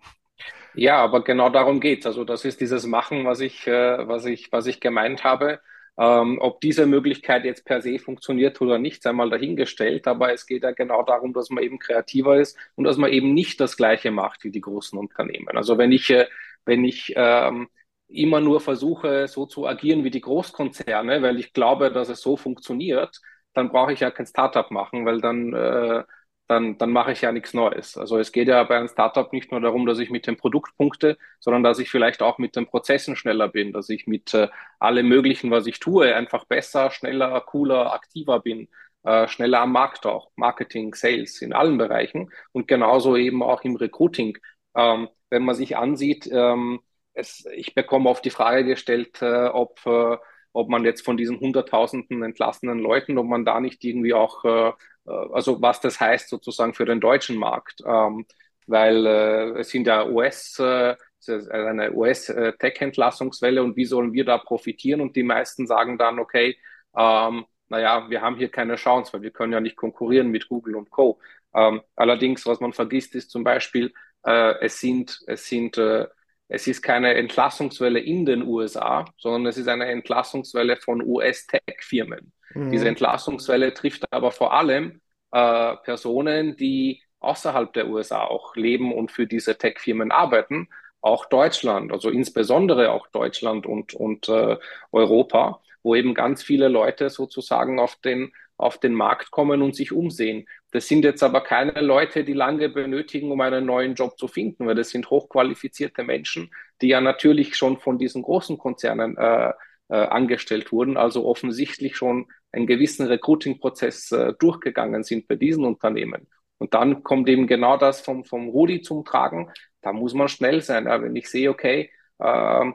[0.74, 2.06] Ja, aber genau darum geht's.
[2.06, 5.60] Also das ist dieses Machen, was ich, äh, was ich, was ich gemeint habe.
[5.98, 10.08] Ähm, ob diese Möglichkeit jetzt per se funktioniert oder nicht, sei mal dahingestellt.
[10.08, 13.34] Aber es geht ja genau darum, dass man eben kreativer ist und dass man eben
[13.34, 15.50] nicht das Gleiche macht wie die großen Unternehmen.
[15.58, 16.28] Also wenn ich, äh,
[16.66, 17.70] wenn ich ähm,
[18.08, 22.38] immer nur versuche, so zu agieren wie die Großkonzerne, weil ich glaube, dass es so
[22.38, 23.20] funktioniert,
[23.54, 26.04] dann brauche ich ja kein Startup machen, weil dann äh,
[26.52, 27.98] dann, dann mache ich ja nichts Neues.
[27.98, 30.76] Also es geht ja bei einem Startup nicht nur darum, dass ich mit dem Produkt
[30.78, 34.50] punkte, sondern dass ich vielleicht auch mit den Prozessen schneller bin, dass ich mit äh,
[34.78, 38.68] allem Möglichen, was ich tue, einfach besser, schneller, cooler, aktiver bin,
[39.04, 43.78] äh, schneller am Markt auch, Marketing, Sales in allen Bereichen und genauso eben auch im
[43.78, 44.38] Recruiting.
[44.76, 46.82] Ähm, wenn man sich ansieht, ähm,
[47.14, 50.18] es, ich bekomme oft die Frage gestellt, äh, ob, äh,
[50.54, 54.72] ob man jetzt von diesen hunderttausenden entlassenen Leuten, ob man da nicht irgendwie auch äh,
[55.08, 58.26] äh, also was das heißt sozusagen für den deutschen Markt, ähm,
[58.68, 60.96] weil äh, es sind ja US, äh,
[61.28, 65.02] eine US-Tech-Entlassungswelle und wie sollen wir da profitieren?
[65.02, 66.58] Und die meisten sagen dann, okay,
[66.98, 70.76] ähm, naja, wir haben hier keine Chance, weil wir können ja nicht konkurrieren mit Google
[70.76, 71.20] und Co.
[71.54, 73.94] Ähm, allerdings, was man vergisst, ist zum Beispiel,
[74.26, 76.08] äh, es sind, es sind, äh,
[76.54, 82.34] es ist keine Entlassungswelle in den USA, sondern es ist eine Entlassungswelle von US-Tech-Firmen.
[82.54, 82.72] Mhm.
[82.72, 85.00] Diese Entlassungswelle trifft aber vor allem
[85.32, 90.68] äh, Personen, die außerhalb der USA auch leben und für diese Tech-Firmen arbeiten,
[91.00, 94.58] auch Deutschland, also insbesondere auch Deutschland und, und äh,
[94.92, 99.94] Europa, wo eben ganz viele Leute sozusagen auf den, auf den Markt kommen und sich
[99.94, 100.48] umsehen.
[100.72, 104.66] Das sind jetzt aber keine Leute, die lange benötigen, um einen neuen Job zu finden,
[104.66, 109.52] weil das sind hochqualifizierte Menschen, die ja natürlich schon von diesen großen Konzernen äh,
[109.90, 116.28] äh, angestellt wurden, also offensichtlich schon einen gewissen Recruiting-Prozess äh, durchgegangen sind bei diesen Unternehmen.
[116.58, 119.52] Und dann kommt eben genau das vom, vom Rudi zum Tragen.
[119.82, 120.86] Da muss man schnell sein.
[120.86, 122.72] Ja, wenn ich sehe, okay, äh,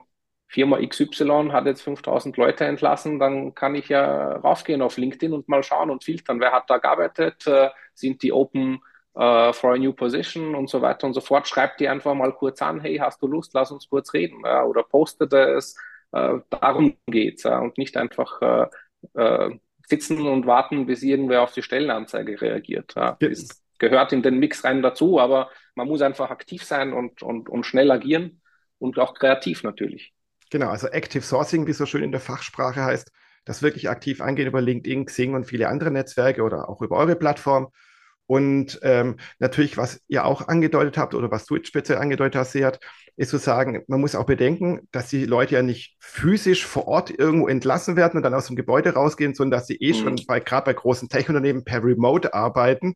[0.48, 5.48] Firma XY hat jetzt 5000 Leute entlassen, dann kann ich ja raufgehen auf LinkedIn und
[5.48, 8.80] mal schauen und filtern, wer hat da gearbeitet, äh, sind die open
[9.16, 11.48] uh, for a new position und so weiter und so fort.
[11.48, 14.44] Schreibt die einfach mal kurz an, hey, hast du Lust, lass uns kurz reden.
[14.44, 15.76] Oder postet es.
[16.12, 18.66] Äh, darum geht's ja, und nicht einfach äh,
[19.14, 22.94] äh, sitzen und warten, bis irgendwer auf die Stellenanzeige reagiert.
[22.96, 27.48] Das gehört in den Mix rein dazu, aber man muss einfach aktiv sein und, und,
[27.48, 28.42] und schnell agieren
[28.78, 30.12] und auch kreativ natürlich.
[30.50, 33.10] Genau, also Active Sourcing, wie es so schön in der Fachsprache heißt,
[33.44, 37.16] das wirklich aktiv angehen über LinkedIn, Xing und viele andere Netzwerke oder auch über eure
[37.16, 37.68] Plattform.
[38.26, 42.52] Und ähm, natürlich, was ihr auch angedeutet habt oder was du jetzt speziell angedeutet hast,
[42.52, 42.80] Seat,
[43.16, 47.10] ist zu sagen, man muss auch bedenken, dass die Leute ja nicht physisch vor Ort
[47.10, 49.96] irgendwo entlassen werden und dann aus dem Gebäude rausgehen, sondern dass sie eh mhm.
[49.96, 52.94] schon bei, gerade bei großen Tech-Unternehmen per Remote arbeiten.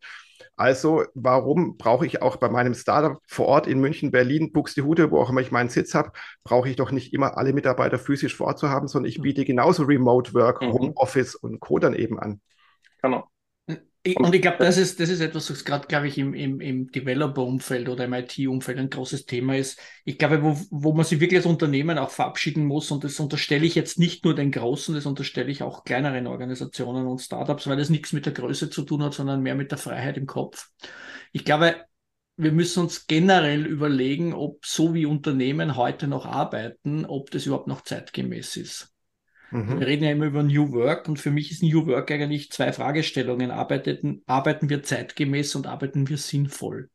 [0.61, 5.19] Also warum brauche ich auch bei meinem Startup vor Ort in München, Berlin, Buxtehude, wo
[5.19, 6.13] auch immer ich meinen Sitz habe,
[6.45, 9.23] brauche ich doch nicht immer alle Mitarbeiter physisch vor Ort zu haben, sondern ich mhm.
[9.23, 10.73] biete genauso Remote Work, mhm.
[10.75, 11.79] Homeoffice und Co.
[11.79, 12.43] dann eben an.
[13.01, 13.27] Genau.
[14.03, 16.91] Und ich glaube, das ist, das ist etwas, was gerade, glaube ich, im, im, im
[16.91, 19.79] Developer-Umfeld oder im IT-Umfeld ein großes Thema ist.
[20.07, 23.67] Ich glaube, wo, wo man sich wirklich als Unternehmen auch verabschieden muss, und das unterstelle
[23.67, 27.77] ich jetzt nicht nur den Großen, das unterstelle ich auch kleineren Organisationen und Startups, weil
[27.77, 30.71] das nichts mit der Größe zu tun hat, sondern mehr mit der Freiheit im Kopf.
[31.33, 31.85] Ich glaube,
[32.39, 37.67] wir müssen uns generell überlegen, ob so wie Unternehmen heute noch arbeiten, ob das überhaupt
[37.67, 38.95] noch zeitgemäß ist.
[39.51, 39.81] Mhm.
[39.81, 42.73] Wir reden ja immer über New Work und für mich ist New Work eigentlich zwei
[42.73, 43.51] Fragestellungen.
[43.51, 46.89] Arbeiten, arbeiten wir zeitgemäß und arbeiten wir sinnvoll?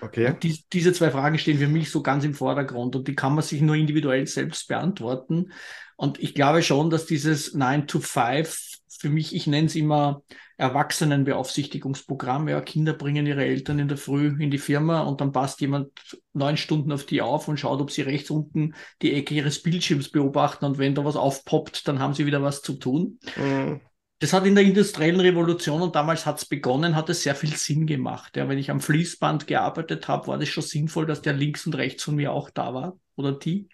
[0.00, 0.34] Okay.
[0.42, 3.44] Die, diese zwei Fragen stehen für mich so ganz im Vordergrund und die kann man
[3.44, 5.52] sich nur individuell selbst beantworten.
[5.96, 8.71] Und ich glaube schon, dass dieses 9 to 5
[9.02, 10.22] für mich, ich nenne es immer
[10.58, 12.48] Erwachsenenbeaufsichtigungsprogramm.
[12.48, 15.90] Ja, Kinder bringen ihre Eltern in der Früh in die Firma und dann passt jemand
[16.32, 20.10] neun Stunden auf die auf und schaut, ob sie rechts unten die Ecke ihres Bildschirms
[20.10, 23.18] beobachten und wenn da was aufpoppt, dann haben sie wieder was zu tun.
[23.36, 23.80] Mhm.
[24.20, 27.56] Das hat in der industriellen Revolution und damals hat es begonnen, hat es sehr viel
[27.56, 28.36] Sinn gemacht.
[28.36, 31.74] Ja, wenn ich am Fließband gearbeitet habe, war das schon sinnvoll, dass der links und
[31.74, 33.68] rechts von mir auch da war oder die.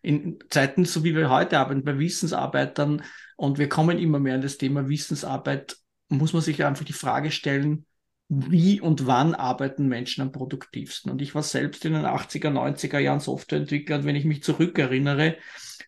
[0.00, 3.02] In Zeiten, so wie wir heute arbeiten, bei Wissensarbeitern
[3.38, 5.76] und wir kommen immer mehr an das Thema Wissensarbeit,
[6.08, 7.86] muss man sich einfach die Frage stellen,
[8.28, 11.12] wie und wann arbeiten Menschen am produktivsten?
[11.12, 15.36] Und ich war selbst in den 80er, 90er Jahren Softwareentwickler und wenn ich mich zurückerinnere,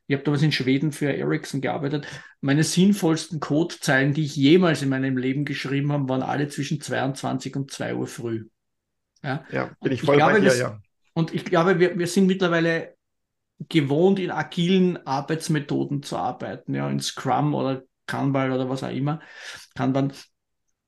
[0.07, 2.07] ich habe damals in Schweden für Ericsson gearbeitet.
[2.41, 7.57] Meine sinnvollsten Codezeilen, die ich jemals in meinem Leben geschrieben habe, waren alle zwischen 22
[7.57, 8.47] und 2 Uhr früh.
[9.25, 10.81] Ja, ja bin ich voll ich glaube, bei dir, ja.
[11.15, 12.95] Und ich glaube, wir, wir sind mittlerweile
[13.69, 19.21] gewohnt, in agilen Arbeitsmethoden zu arbeiten, ja, in Scrum oder Kanban oder was auch immer.
[19.75, 20.13] Kanban.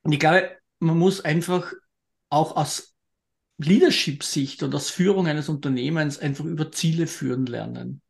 [0.03, 1.73] Und ich glaube, man muss einfach
[2.29, 2.95] auch aus
[3.59, 8.02] Leadership-Sicht und aus Führung eines Unternehmens einfach über Ziele führen lernen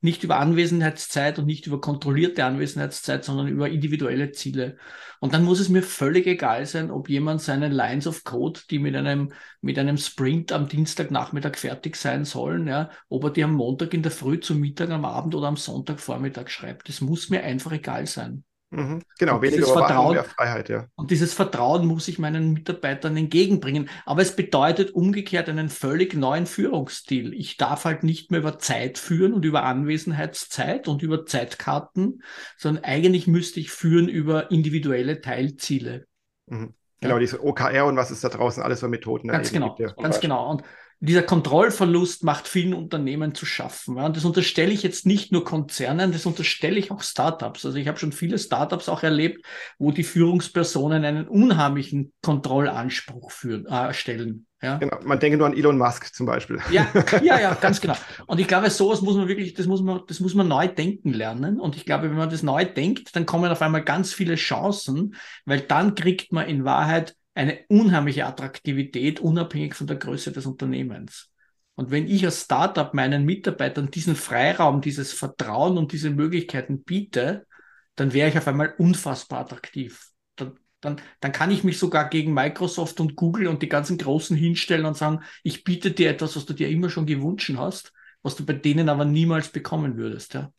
[0.00, 4.76] nicht über Anwesenheitszeit und nicht über kontrollierte Anwesenheitszeit, sondern über individuelle Ziele.
[5.20, 8.78] Und dann muss es mir völlig egal sein, ob jemand seine Lines of Code, die
[8.78, 13.54] mit einem, mit einem Sprint am Dienstagnachmittag fertig sein sollen, ja, ob er die am
[13.54, 16.88] Montag in der Früh, zum Mittag, am Abend oder am Sonntagvormittag schreibt.
[16.88, 18.44] Das muss mir einfach egal sein.
[18.70, 20.86] Mhm, genau, und weniger Vertrauen, mehr Freiheit, ja.
[20.94, 23.88] Und dieses Vertrauen muss ich meinen Mitarbeitern entgegenbringen.
[24.04, 27.32] Aber es bedeutet umgekehrt einen völlig neuen Führungsstil.
[27.32, 32.22] Ich darf halt nicht mehr über Zeit führen und über Anwesenheitszeit und über Zeitkarten,
[32.58, 36.06] sondern eigentlich müsste ich führen über individuelle Teilziele.
[36.46, 36.74] Mhm.
[37.00, 37.20] Genau, ja.
[37.20, 40.02] diese OKR und was es da draußen alles für Methoden Ganz genau, gibt, ja.
[40.02, 40.50] ganz genau.
[40.50, 40.62] Und
[41.00, 43.96] dieser Kontrollverlust macht vielen Unternehmen zu schaffen.
[43.96, 44.06] Ja.
[44.06, 47.64] Und das unterstelle ich jetzt nicht nur Konzernen, das unterstelle ich auch Startups.
[47.64, 49.44] Also ich habe schon viele Startups auch erlebt,
[49.78, 54.46] wo die Führungspersonen einen unheimlichen Kontrollanspruch für, äh, stellen.
[54.60, 54.78] Ja.
[54.78, 54.98] Genau.
[55.04, 56.58] Man denke nur an Elon Musk zum Beispiel.
[56.72, 56.88] Ja,
[57.22, 57.94] ja, ja, ganz genau.
[58.26, 61.12] Und ich glaube, sowas muss man wirklich, das muss man, das muss man neu denken
[61.12, 61.60] lernen.
[61.60, 65.14] Und ich glaube, wenn man das neu denkt, dann kommen auf einmal ganz viele Chancen,
[65.44, 71.30] weil dann kriegt man in Wahrheit eine unheimliche Attraktivität, unabhängig von der Größe des Unternehmens.
[71.76, 77.46] Und wenn ich als Startup meinen Mitarbeitern diesen Freiraum, dieses Vertrauen und diese Möglichkeiten biete,
[77.94, 80.08] dann wäre ich auf einmal unfassbar attraktiv.
[80.34, 84.36] Dann, dann, dann kann ich mich sogar gegen Microsoft und Google und die ganzen Großen
[84.36, 88.34] hinstellen und sagen, ich biete dir etwas, was du dir immer schon gewünscht hast, was
[88.34, 90.34] du bei denen aber niemals bekommen würdest.
[90.34, 90.50] Ja.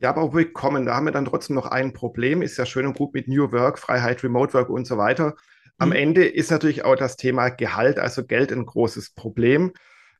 [0.00, 2.42] Ja, aber willkommen, da haben wir dann trotzdem noch ein Problem.
[2.42, 5.34] Ist ja schön und gut mit New Work, Freiheit, Remote Work und so weiter.
[5.78, 5.96] Am mhm.
[5.96, 9.72] Ende ist natürlich auch das Thema Gehalt, also Geld, ein großes Problem,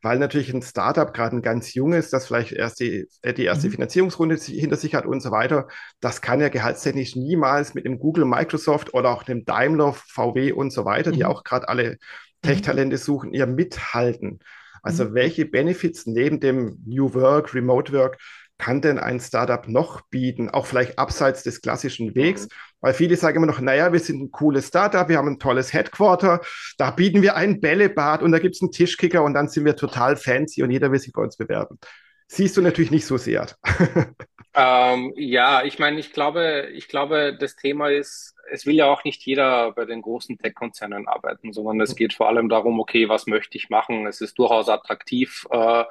[0.02, 3.68] weil natürlich ein Startup gerade ein ganz junges, das vielleicht erst die, äh, die erste
[3.68, 3.72] mhm.
[3.72, 5.68] Finanzierungsrunde hinter sich hat und so weiter,
[6.00, 10.72] das kann ja gehaltstechnisch niemals mit dem Google, Microsoft oder auch dem Daimler, VW und
[10.72, 11.16] so weiter, mhm.
[11.16, 11.96] die auch gerade alle mhm.
[12.42, 14.40] Tech-Talente suchen, ihr mithalten.
[14.82, 15.14] Also mhm.
[15.14, 18.18] welche Benefits neben dem New Work, Remote Work
[18.58, 22.48] kann denn ein Startup noch bieten, auch vielleicht abseits des klassischen Wegs?
[22.84, 25.72] Weil viele sagen immer noch, naja, wir sind ein cooles Startup, wir haben ein tolles
[25.72, 26.42] Headquarter,
[26.76, 29.74] da bieten wir ein Bällebad und da gibt es einen Tischkicker und dann sind wir
[29.74, 31.78] total fancy und jeder will sich bei uns bewerben.
[32.26, 33.46] Siehst du natürlich nicht so sehr.
[34.54, 39.02] ähm, ja, ich meine, ich glaube, ich glaube, das Thema ist, es will ja auch
[39.04, 41.96] nicht jeder bei den großen Tech-Konzernen arbeiten, sondern es mhm.
[41.96, 44.06] geht vor allem darum, okay, was möchte ich machen?
[44.06, 45.84] Es ist durchaus attraktiv, äh,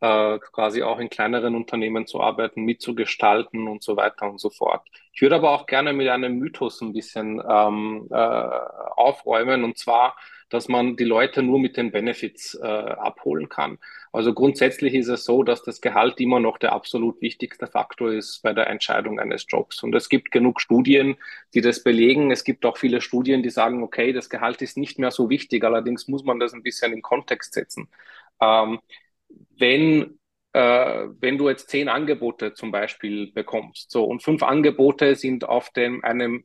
[0.00, 4.86] äh, quasi auch in kleineren Unternehmen zu arbeiten, mitzugestalten und so weiter und so fort.
[5.12, 10.16] Ich würde aber auch gerne mit einem Mythos ein bisschen ähm, äh, aufräumen, und zwar,
[10.48, 13.78] dass man die Leute nur mit den Benefits äh, abholen kann.
[14.12, 18.42] Also grundsätzlich ist es so, dass das Gehalt immer noch der absolut wichtigste Faktor ist
[18.42, 19.82] bei der Entscheidung eines Jobs.
[19.82, 21.16] Und es gibt genug Studien,
[21.54, 22.30] die das belegen.
[22.30, 25.64] Es gibt auch viele Studien, die sagen, okay, das Gehalt ist nicht mehr so wichtig.
[25.64, 27.88] Allerdings muss man das ein bisschen in Kontext setzen.
[28.40, 28.78] Ähm,
[29.58, 30.18] wenn,
[30.52, 35.70] äh, wenn du jetzt zehn Angebote zum Beispiel bekommst, so und fünf Angebote sind auf
[35.70, 36.44] dem, einem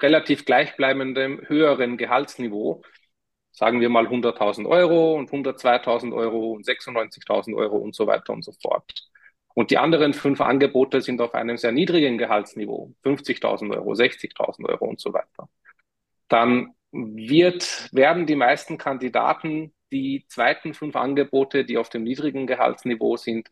[0.00, 2.82] relativ gleichbleibenden höheren Gehaltsniveau,
[3.50, 8.44] sagen wir mal 100.000 Euro und 102.000 Euro und 96.000 Euro und so weiter und
[8.44, 8.92] so fort.
[9.54, 14.86] Und die anderen fünf Angebote sind auf einem sehr niedrigen Gehaltsniveau, 50.000 Euro, 60.000 Euro
[14.86, 15.48] und so weiter.
[16.28, 23.16] Dann wird, werden die meisten Kandidaten die zweiten fünf Angebote, die auf dem niedrigen Gehaltsniveau
[23.16, 23.50] sind,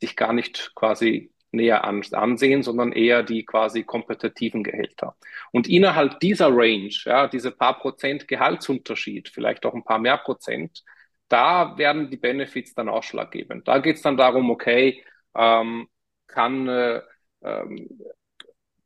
[0.00, 5.16] sich gar nicht quasi näher an, ansehen, sondern eher die quasi kompetitiven Gehälter.
[5.52, 10.82] Und innerhalb dieser Range, ja, diese paar Prozent Gehaltsunterschied, vielleicht auch ein paar mehr Prozent,
[11.28, 13.68] da werden die Benefits dann ausschlaggebend.
[13.68, 15.88] Da geht es dann darum, okay, ähm,
[16.26, 17.02] kann äh,
[17.42, 17.88] ähm,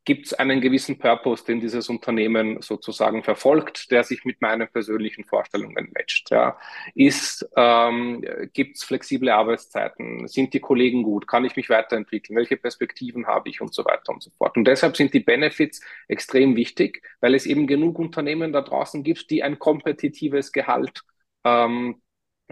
[0.07, 5.25] gibt es einen gewissen Purpose, den dieses Unternehmen sozusagen verfolgt, der sich mit meinen persönlichen
[5.25, 6.31] Vorstellungen matcht.
[6.31, 6.57] Ja.
[7.57, 10.25] ähm, gibt es flexible Arbeitszeiten?
[10.29, 11.27] Sind die Kollegen gut?
[11.27, 12.37] Kann ich mich weiterentwickeln?
[12.37, 14.55] Welche Perspektiven habe ich und so weiter und so fort?
[14.55, 19.29] Und deshalb sind die Benefits extrem wichtig, weil es eben genug Unternehmen da draußen gibt,
[19.29, 21.03] die ein kompetitives Gehalt
[21.43, 22.01] ähm,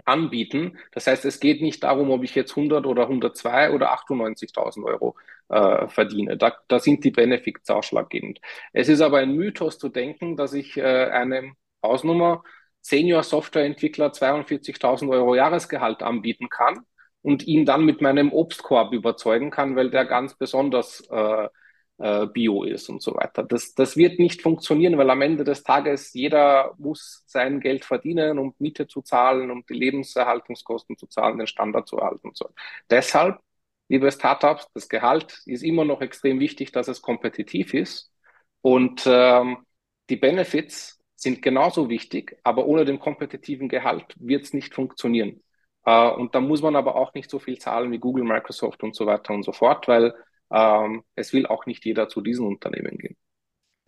[0.04, 0.78] anbieten.
[0.92, 5.16] Das heißt, es geht nicht darum, ob ich jetzt 100 oder 102 oder 98.000 Euro
[5.48, 6.36] äh, verdiene.
[6.36, 8.40] Da, da sind die Benefits ausschlaggebend.
[8.72, 12.42] Es ist aber ein Mythos zu denken, dass ich äh, einem Hausnummer
[12.80, 16.80] Senior Softwareentwickler 42.000 Euro Jahresgehalt anbieten kann
[17.22, 21.48] und ihn dann mit meinem Obstkorb überzeugen kann, weil der ganz besonders äh,
[21.98, 23.42] äh, Bio ist und so weiter.
[23.42, 28.38] Das, das wird nicht funktionieren, weil am Ende des Tages jeder muss sein Geld verdienen,
[28.38, 32.50] um Miete zu zahlen, um die Lebenserhaltungskosten zu zahlen, den Standard zu erhalten und so.
[32.90, 33.38] Deshalb,
[33.88, 38.10] liebe Startups, das Gehalt ist immer noch extrem wichtig, dass es kompetitiv ist
[38.60, 39.58] und ähm,
[40.10, 45.42] die Benefits sind genauso wichtig, aber ohne den kompetitiven Gehalt wird es nicht funktionieren.
[45.84, 48.94] Äh, und da muss man aber auch nicht so viel zahlen wie Google, Microsoft und
[48.94, 50.14] so weiter und so fort, weil
[50.52, 53.16] ähm, es will auch nicht jeder zu diesen Unternehmen gehen.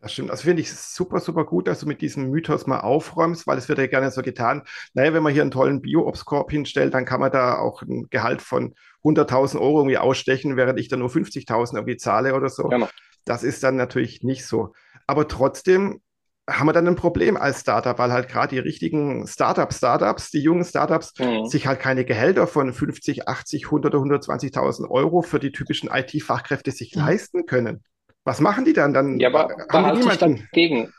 [0.00, 0.30] Das stimmt.
[0.30, 3.68] Also finde ich super, super gut, dass du mit diesem Mythos mal aufräumst, weil es
[3.68, 4.62] wird ja gerne so getan.
[4.94, 8.40] Naja, wenn man hier einen tollen Bio-Ops-Korb hinstellt, dann kann man da auch ein Gehalt
[8.40, 12.68] von 100.000 Euro irgendwie ausstechen, während ich da nur 50.000 irgendwie zahle oder so.
[12.68, 12.88] Genau.
[13.24, 14.72] Das ist dann natürlich nicht so.
[15.08, 16.00] Aber trotzdem
[16.48, 20.40] haben wir dann ein Problem als Startup, weil halt gerade die richtigen Startup, Startups, die
[20.40, 21.46] jungen Startups, mhm.
[21.46, 26.70] sich halt keine Gehälter von 50, 80, 100 oder 120.000 Euro für die typischen IT-Fachkräfte
[26.70, 27.02] sich mhm.
[27.02, 27.82] leisten können.
[28.28, 28.92] Was machen die dann?
[28.92, 30.92] dann ja, aber da halte ich dagegen.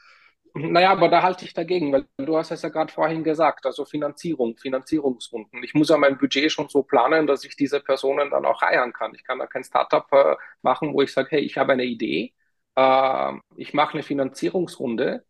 [0.55, 3.85] Naja, aber da halte ich dagegen, weil du hast es ja gerade vorhin gesagt, also
[3.85, 5.63] Finanzierung, Finanzierungsrunden.
[5.63, 8.93] Ich muss ja mein Budget schon so planen, dass ich diese Personen dann auch heiern
[8.93, 9.13] kann.
[9.13, 12.33] Ich kann da kein Startup äh, machen, wo ich sage, hey, ich habe eine Idee,
[12.75, 15.23] äh, ich mache eine Finanzierungsrunde,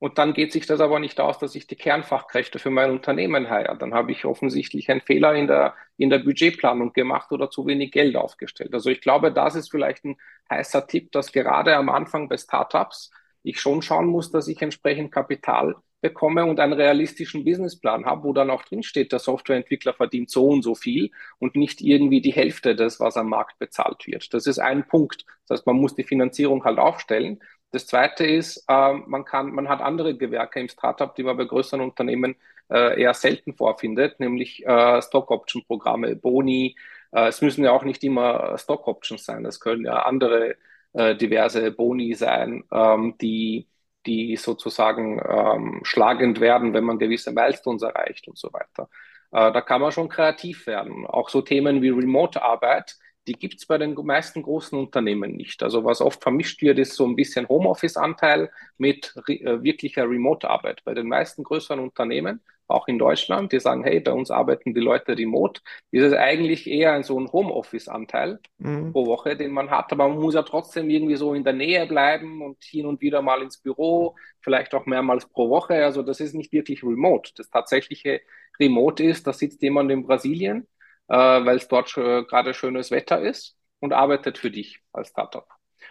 [0.00, 3.50] und dann geht sich das aber nicht aus, dass ich die Kernfachkräfte für mein Unternehmen
[3.50, 3.76] heiere.
[3.76, 7.92] Dann habe ich offensichtlich einen Fehler in der, in der Budgetplanung gemacht oder zu wenig
[7.92, 8.72] Geld aufgestellt.
[8.72, 10.16] Also ich glaube, das ist vielleicht ein
[10.48, 13.10] heißer Tipp, dass gerade am Anfang bei Startups
[13.42, 18.32] ich schon schauen muss, dass ich entsprechend Kapital bekomme und einen realistischen Businessplan habe, wo
[18.32, 22.74] dann auch drinsteht, der Softwareentwickler verdient so und so viel und nicht irgendwie die Hälfte
[22.74, 24.32] des, was am Markt bezahlt wird.
[24.32, 25.26] Das ist ein Punkt.
[25.46, 27.40] Das heißt, man muss die Finanzierung halt aufstellen.
[27.72, 31.44] Das zweite ist, äh, man kann, man hat andere Gewerke im Startup, die man bei
[31.44, 32.36] größeren Unternehmen
[32.70, 36.76] äh, eher selten vorfindet, nämlich äh, Stock-Option-Programme, Boni.
[37.12, 40.56] Äh, es müssen ja auch nicht immer Stock-Options sein, es können ja andere
[40.92, 43.68] diverse Boni sein, ähm, die,
[44.06, 48.88] die sozusagen ähm, schlagend werden, wenn man gewisse Milestones erreicht und so weiter.
[49.30, 51.06] Da kann man schon kreativ werden.
[51.06, 55.62] Auch so Themen wie Remote-Arbeit die gibt es bei den meisten großen Unternehmen nicht.
[55.62, 60.82] Also was oft vermischt wird, ist so ein bisschen Homeoffice-Anteil mit äh, wirklicher Remote-Arbeit.
[60.84, 64.80] Bei den meisten größeren Unternehmen, auch in Deutschland, die sagen, hey, bei uns arbeiten die
[64.80, 68.92] Leute remote, ist es eigentlich eher so ein Homeoffice-Anteil mhm.
[68.92, 69.92] pro Woche, den man hat.
[69.92, 73.22] Aber man muss ja trotzdem irgendwie so in der Nähe bleiben und hin und wieder
[73.22, 75.84] mal ins Büro, vielleicht auch mehrmals pro Woche.
[75.84, 77.32] Also das ist nicht wirklich remote.
[77.36, 78.22] Das tatsächliche
[78.58, 80.66] Remote ist, da sitzt jemand in Brasilien
[81.10, 85.46] äh, weil es dort gerade schönes Wetter ist und arbeitet für dich als Startup.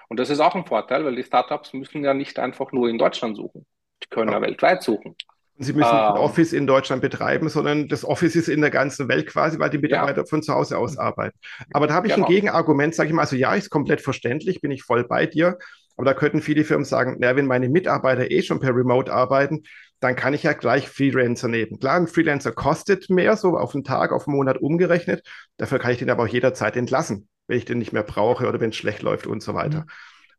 [0.07, 2.97] Und das ist auch ein Vorteil, weil die Startups müssen ja nicht einfach nur in
[2.97, 3.65] Deutschland suchen.
[4.03, 5.15] Die können ja, ja weltweit suchen.
[5.61, 9.27] Sie müssen ähm, Office in Deutschland betreiben, sondern das Office ist in der ganzen Welt
[9.27, 10.25] quasi, weil die Mitarbeiter ja.
[10.25, 11.37] von zu Hause aus arbeiten.
[11.73, 12.25] Aber da habe ich genau.
[12.25, 15.57] ein Gegenargument, sage ich mal, also ja, ist komplett verständlich, bin ich voll bei dir.
[15.97, 19.63] Aber da könnten viele Firmen sagen, na, wenn meine Mitarbeiter eh schon per Remote arbeiten,
[19.99, 21.79] dann kann ich ja gleich Freelancer nehmen.
[21.79, 25.27] Klar, ein Freelancer kostet mehr, so auf einen Tag, auf einen Monat umgerechnet.
[25.57, 28.59] Dafür kann ich den aber auch jederzeit entlassen, wenn ich den nicht mehr brauche oder
[28.59, 29.81] wenn es schlecht läuft und so weiter.
[29.81, 29.89] Mhm.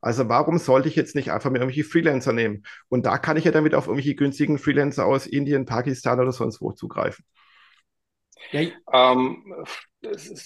[0.01, 2.63] Also warum sollte ich jetzt nicht einfach mir irgendwelche Freelancer nehmen?
[2.89, 6.61] Und da kann ich ja damit auf irgendwelche günstigen Freelancer aus Indien, Pakistan oder sonst
[6.63, 7.25] wo zugreifen.
[8.51, 9.45] Ja, ähm,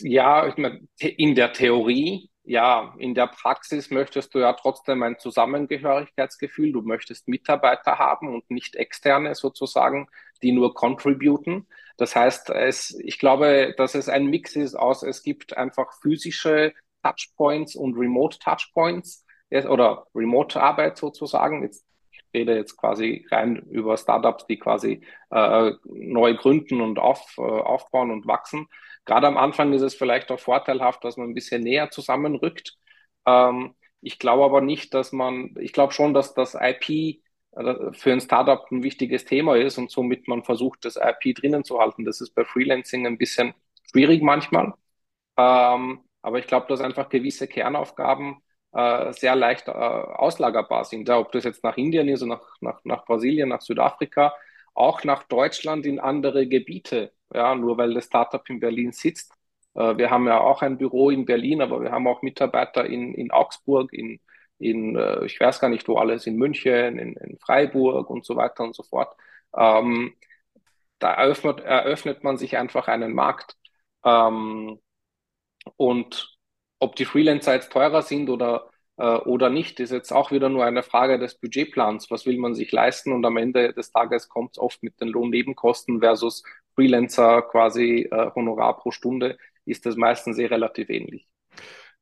[0.00, 0.53] ja
[0.98, 6.72] in der Theorie ja, in der Praxis möchtest du ja trotzdem ein Zusammengehörigkeitsgefühl.
[6.72, 10.08] Du möchtest Mitarbeiter haben und nicht externe sozusagen,
[10.42, 11.66] die nur contributen.
[11.96, 16.75] Das heißt, es, ich glaube, dass es ein Mix ist aus, es gibt einfach physische
[17.02, 21.62] Touchpoints und Remote Touchpoints oder Remote Arbeit sozusagen.
[21.62, 27.37] Jetzt, ich rede jetzt quasi rein über Startups, die quasi äh, neu gründen und auf,
[27.38, 28.66] äh, aufbauen und wachsen.
[29.05, 32.77] Gerade am Anfang ist es vielleicht auch vorteilhaft, dass man ein bisschen näher zusammenrückt.
[33.27, 37.21] Ähm, ich glaube aber nicht, dass man, ich glaube schon, dass das IP
[37.52, 41.65] äh, für ein Startup ein wichtiges Thema ist und somit man versucht, das IP drinnen
[41.65, 42.05] zu halten.
[42.05, 43.55] Das ist bei Freelancing ein bisschen
[43.90, 44.75] schwierig manchmal.
[45.37, 48.42] Ähm, aber ich glaube, dass einfach gewisse Kernaufgaben
[48.73, 51.09] äh, sehr leicht äh, auslagerbar sind.
[51.09, 54.35] Ja, ob das jetzt nach Indien ist, nach, nach, nach Brasilien, nach Südafrika,
[54.75, 57.13] auch nach Deutschland in andere Gebiete.
[57.35, 59.32] Ja, nur weil das Startup in Berlin sitzt.
[59.74, 63.14] Äh, wir haben ja auch ein Büro in Berlin, aber wir haben auch Mitarbeiter in,
[63.14, 64.20] in Augsburg, in,
[64.58, 68.37] in äh, ich weiß gar nicht wo alles, in München, in, in Freiburg und so
[68.37, 69.16] weiter und so fort.
[69.56, 70.14] Ähm,
[70.98, 73.56] da eröffnet, eröffnet man sich einfach einen Markt.
[74.04, 74.80] Ähm,
[75.76, 76.37] und
[76.78, 80.64] ob die Freelancer jetzt teurer sind oder, äh, oder nicht, ist jetzt auch wieder nur
[80.64, 82.10] eine Frage des Budgetplans.
[82.10, 83.12] Was will man sich leisten?
[83.12, 86.42] Und am Ende des Tages kommt es oft mit den Lohnnebenkosten versus
[86.75, 91.27] Freelancer quasi äh, Honorar pro Stunde, ist das meistens eh relativ ähnlich.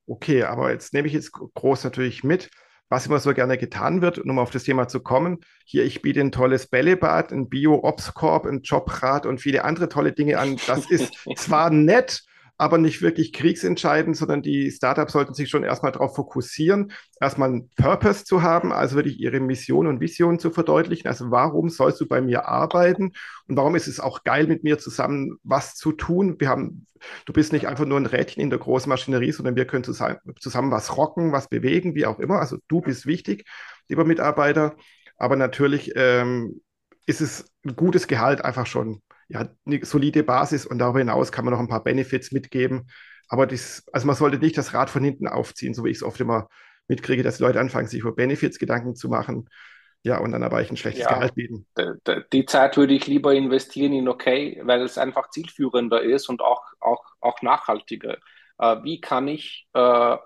[0.06, 2.50] Okay, aber jetzt nehme ich jetzt groß natürlich mit,
[2.88, 5.38] was immer so gerne getan wird, um auf das Thema zu kommen.
[5.64, 10.38] Hier, ich biete ein tolles Bällebad, ein Bio-Ops-Korb, ein Jobrad und viele andere tolle Dinge
[10.38, 10.58] an.
[10.66, 12.24] Das ist zwar nett,
[12.58, 17.70] aber nicht wirklich kriegsentscheidend, sondern die Startups sollten sich schon erstmal darauf fokussieren, erstmal einen
[17.76, 21.08] Purpose zu haben, also wirklich ihre Mission und Vision zu verdeutlichen.
[21.08, 23.12] Also warum sollst du bei mir arbeiten
[23.48, 26.36] und warum ist es auch geil, mit mir zusammen was zu tun?
[26.38, 26.86] Wir haben,
[27.24, 30.18] du bist nicht einfach nur ein Rädchen in der großen Maschinerie, sondern wir können zusammen,
[30.38, 32.38] zusammen was rocken, was bewegen, wie auch immer.
[32.38, 33.44] Also du bist wichtig,
[33.88, 34.76] lieber Mitarbeiter.
[35.16, 36.60] Aber natürlich ähm,
[37.06, 41.44] ist es ein gutes Gehalt einfach schon ja, eine solide Basis und darüber hinaus kann
[41.44, 42.88] man noch ein paar Benefits mitgeben.
[43.28, 46.02] Aber das, also man sollte nicht das Rad von hinten aufziehen, so wie ich es
[46.02, 46.48] oft immer
[46.86, 49.48] mitkriege, dass Leute anfangen, sich über Benefits Gedanken zu machen.
[50.04, 51.66] Ja, und dann aber ich ein schlechtes ja, Gehalt bieten.
[52.32, 56.62] Die Zeit würde ich lieber investieren in okay, weil es einfach zielführender ist und auch,
[56.80, 58.18] auch, auch nachhaltiger.
[58.58, 60.16] Äh, wie kann ich, äh,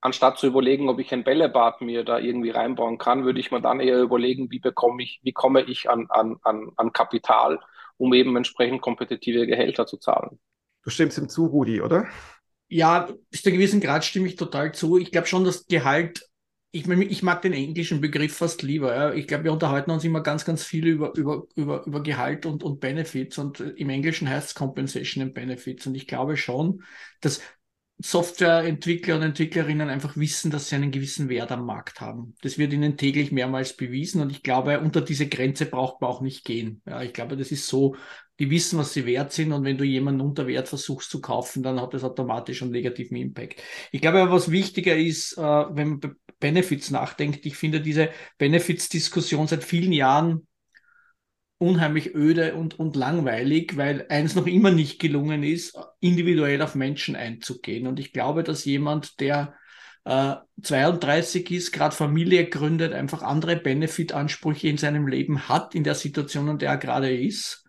[0.00, 3.60] anstatt zu überlegen, ob ich ein Bällebad mir da irgendwie reinbauen kann, würde ich mir
[3.60, 7.60] dann eher überlegen, wie bekomme ich, wie komme ich an, an, an, an Kapital
[8.00, 10.40] um eben entsprechend kompetitive Gehälter zu zahlen.
[10.82, 12.08] Du stimmst ihm zu, Rudi, oder?
[12.68, 14.96] Ja, bis zu einem gewissen Grad stimme ich total zu.
[14.96, 16.26] Ich glaube schon, dass Gehalt,
[16.70, 18.94] ich, ich mag den englischen Begriff fast lieber.
[18.94, 19.12] Ja.
[19.12, 22.62] Ich glaube, wir unterhalten uns immer ganz, ganz viel über, über, über, über Gehalt und,
[22.62, 25.86] und Benefits und im Englischen heißt es Compensation and Benefits.
[25.86, 26.82] Und ich glaube schon,
[27.20, 27.42] dass
[28.02, 32.34] Softwareentwickler und Entwicklerinnen einfach wissen, dass sie einen gewissen Wert am Markt haben.
[32.42, 36.20] Das wird ihnen täglich mehrmals bewiesen und ich glaube, unter diese Grenze braucht man auch
[36.20, 36.82] nicht gehen.
[36.86, 37.96] Ja, ich glaube, das ist so,
[38.38, 41.62] die wissen, was sie wert sind und wenn du jemanden unter Wert versuchst zu kaufen,
[41.62, 43.62] dann hat das automatisch einen negativen Impact.
[43.92, 49.62] Ich glaube, was wichtiger ist, äh, wenn man Benefits nachdenkt, ich finde diese Benefits-Diskussion seit
[49.62, 50.46] vielen Jahren
[51.60, 57.16] unheimlich öde und, und langweilig, weil eins noch immer nicht gelungen ist, individuell auf Menschen
[57.16, 57.86] einzugehen.
[57.86, 59.54] Und ich glaube, dass jemand, der
[60.04, 65.94] äh, 32 ist, gerade Familie gründet, einfach andere Benefit-Ansprüche in seinem Leben hat, in der
[65.94, 67.59] Situation, in der er gerade ist,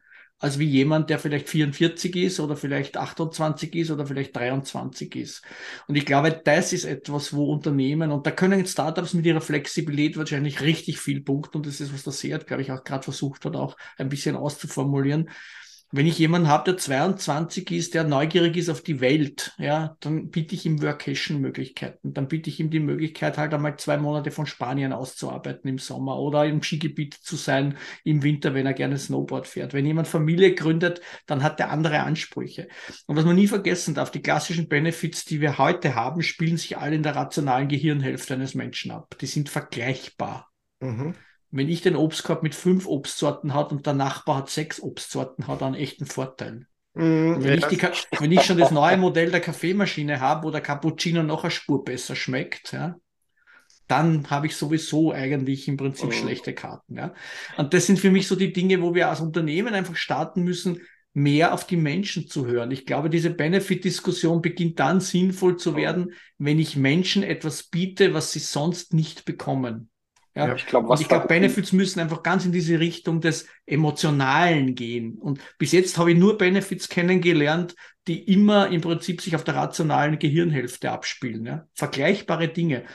[0.41, 5.43] als wie jemand, der vielleicht 44 ist oder vielleicht 28 ist oder vielleicht 23 ist.
[5.87, 10.17] Und ich glaube, das ist etwas, wo Unternehmen, und da können Startups mit ihrer Flexibilität
[10.17, 11.57] wahrscheinlich richtig viel punkten.
[11.57, 14.35] Und das ist, was der Seat, glaube ich, auch gerade versucht hat, auch ein bisschen
[14.35, 15.29] auszuformulieren.
[15.93, 20.29] Wenn ich jemanden habe, der 22 ist, der neugierig ist auf die Welt, ja, dann
[20.29, 22.13] biete ich ihm Workation-Möglichkeiten.
[22.13, 26.17] Dann biete ich ihm die Möglichkeit, halt einmal zwei Monate von Spanien auszuarbeiten im Sommer
[26.17, 29.73] oder im Skigebiet zu sein im Winter, wenn er gerne Snowboard fährt.
[29.73, 32.69] Wenn jemand Familie gründet, dann hat er andere Ansprüche.
[33.07, 36.77] Und was man nie vergessen darf, die klassischen Benefits, die wir heute haben, spielen sich
[36.77, 39.17] alle in der rationalen Gehirnhälfte eines Menschen ab.
[39.19, 40.49] Die sind vergleichbar.
[40.79, 41.15] Mhm
[41.51, 45.61] wenn ich den Obstkorb mit fünf Obstsorten hat und der Nachbar hat sechs Obstsorten, hat
[45.61, 46.65] er einen echten Vorteil.
[46.93, 47.81] Mm, wenn, ich die,
[48.19, 51.83] wenn, ich schon das neue Modell der Kaffeemaschine habe, wo der Cappuccino noch eine Spur
[51.83, 52.95] besser schmeckt, ja,
[53.87, 56.11] dann habe ich sowieso eigentlich im Prinzip oh.
[56.11, 56.97] schlechte Karten.
[56.97, 57.13] Ja.
[57.57, 60.81] Und das sind für mich so die Dinge, wo wir als Unternehmen einfach starten müssen,
[61.13, 62.71] mehr auf die Menschen zu hören.
[62.71, 68.31] Ich glaube, diese Benefit-Diskussion beginnt dann sinnvoll zu werden, wenn ich Menschen etwas biete, was
[68.31, 69.90] sie sonst nicht bekommen.
[70.35, 75.17] Ja, ja ich glaube, glaub, Benefits müssen einfach ganz in diese Richtung des Emotionalen gehen.
[75.17, 77.75] Und bis jetzt habe ich nur Benefits kennengelernt,
[78.07, 81.45] die immer im Prinzip sich auf der rationalen Gehirnhälfte abspielen.
[81.45, 81.67] Ja?
[81.73, 82.85] Vergleichbare Dinge.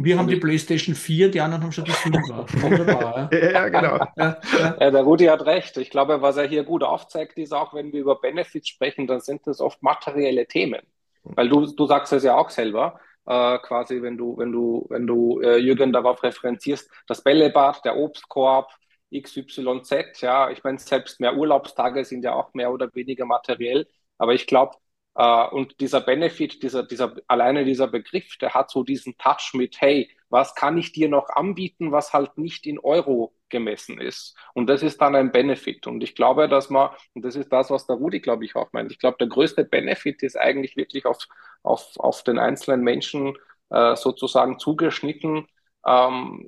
[0.00, 2.62] Wir haben die PlayStation 4, die anderen haben schon die 5er.
[2.62, 3.30] Wunderbar.
[3.32, 3.98] Ja, ja genau.
[4.16, 4.38] Ja,
[4.78, 4.90] ja.
[4.92, 5.76] der Rudi hat recht.
[5.76, 9.20] Ich glaube, was er hier gut aufzeigt, ist auch, wenn wir über Benefits sprechen, dann
[9.20, 10.82] sind das oft materielle Themen.
[11.24, 15.06] Weil du, du sagst es ja auch selber äh, quasi, wenn du, wenn du, wenn
[15.06, 18.70] du äh, Jürgen darauf referenzierst, das Bällebad, der Obstkorb,
[19.14, 23.86] XYZ, ja, ich meine, selbst mehr Urlaubstage sind ja auch mehr oder weniger materiell.
[24.18, 24.76] Aber ich glaube,
[25.14, 29.80] äh, und dieser Benefit, dieser, dieser, alleine dieser Begriff, der hat so diesen Touch mit,
[29.80, 34.36] hey, was kann ich dir noch anbieten, was halt nicht in Euro gemessen ist.
[34.54, 35.86] Und das ist dann ein Benefit.
[35.86, 38.72] Und ich glaube, dass man, und das ist das, was der Rudi, glaube ich, auch
[38.72, 41.18] meint, ich glaube, der größte Benefit ist eigentlich wirklich auf,
[41.62, 43.36] auf, auf den einzelnen Menschen
[43.70, 45.46] äh, sozusagen zugeschnitten,
[45.86, 46.46] ähm,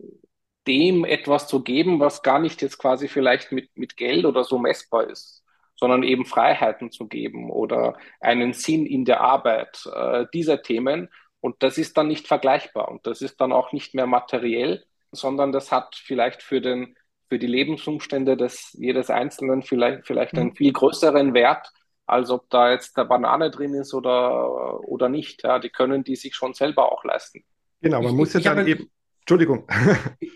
[0.67, 4.59] dem etwas zu geben, was gar nicht jetzt quasi vielleicht mit, mit Geld oder so
[4.59, 5.41] messbar ist
[5.81, 11.09] sondern eben Freiheiten zu geben oder einen Sinn in der Arbeit äh, dieser Themen.
[11.41, 15.53] Und das ist dann nicht vergleichbar und das ist dann auch nicht mehr materiell, sondern
[15.53, 16.97] das hat vielleicht für den
[17.29, 20.57] für die Lebensumstände des jedes Einzelnen vielleicht vielleicht einen mhm.
[20.57, 21.71] viel größeren Wert,
[22.07, 25.45] als ob da jetzt der Banane drin ist oder oder nicht.
[25.45, 27.45] Ja, die können die sich schon selber auch leisten.
[27.81, 28.91] Genau, man ich, muss ja dann eben
[29.31, 29.65] Entschuldigung.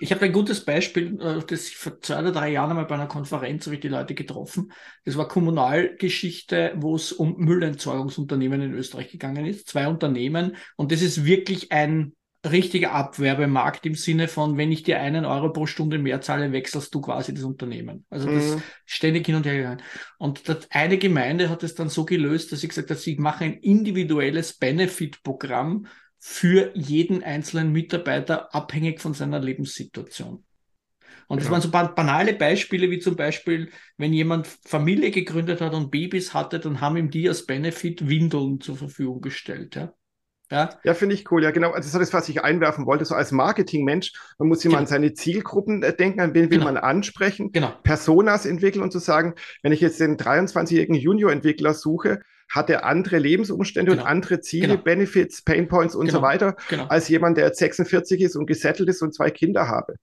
[0.00, 2.94] ich habe ein gutes Beispiel, äh, das ich vor zwei oder drei Jahren einmal bei
[2.94, 4.70] einer Konferenz habe ich die Leute getroffen.
[5.04, 9.66] Das war Kommunalgeschichte, wo es um Müllentsorgungsunternehmen in Österreich gegangen ist.
[9.66, 10.54] Zwei Unternehmen.
[10.76, 12.12] Und das ist wirklich ein
[12.44, 16.94] richtiger Abwerbemarkt im Sinne von, wenn ich dir einen Euro pro Stunde mehr zahle, wechselst
[16.94, 18.06] du quasi das Unternehmen.
[18.10, 18.62] Also das mhm.
[18.86, 19.82] ständig hin und her gegangen.
[20.18, 23.44] Und das, eine Gemeinde hat es dann so gelöst, dass sie gesagt hat, ich mache
[23.44, 25.86] ein individuelles Benefit-Programm
[26.26, 30.42] für jeden einzelnen Mitarbeiter abhängig von seiner Lebenssituation.
[31.28, 31.70] Und das genau.
[31.70, 36.60] waren so banale Beispiele, wie zum Beispiel, wenn jemand Familie gegründet hat und Babys hatte,
[36.60, 39.74] dann haben ihm die als Benefit Windeln zur Verfügung gestellt.
[39.74, 39.92] Ja,
[40.50, 41.42] ja, ja finde ich cool.
[41.42, 41.72] Ja, genau.
[41.72, 43.04] Also das ist das, was ich einwerfen wollte.
[43.04, 44.80] So als Marketingmensch, man muss immer genau.
[44.80, 46.64] an seine Zielgruppen äh, denken, an wen will genau.
[46.64, 47.74] man ansprechen, genau.
[47.82, 53.18] Personas entwickeln und zu sagen, wenn ich jetzt den 23-jährigen Junior-Entwickler suche, hat er andere
[53.18, 54.02] Lebensumstände genau.
[54.02, 54.82] und andere Ziele, genau.
[54.82, 56.18] Benefits, Painpoints und genau.
[56.18, 56.86] so weiter, genau.
[56.86, 59.96] als jemand, der jetzt 46 ist und gesettelt ist und zwei Kinder habe.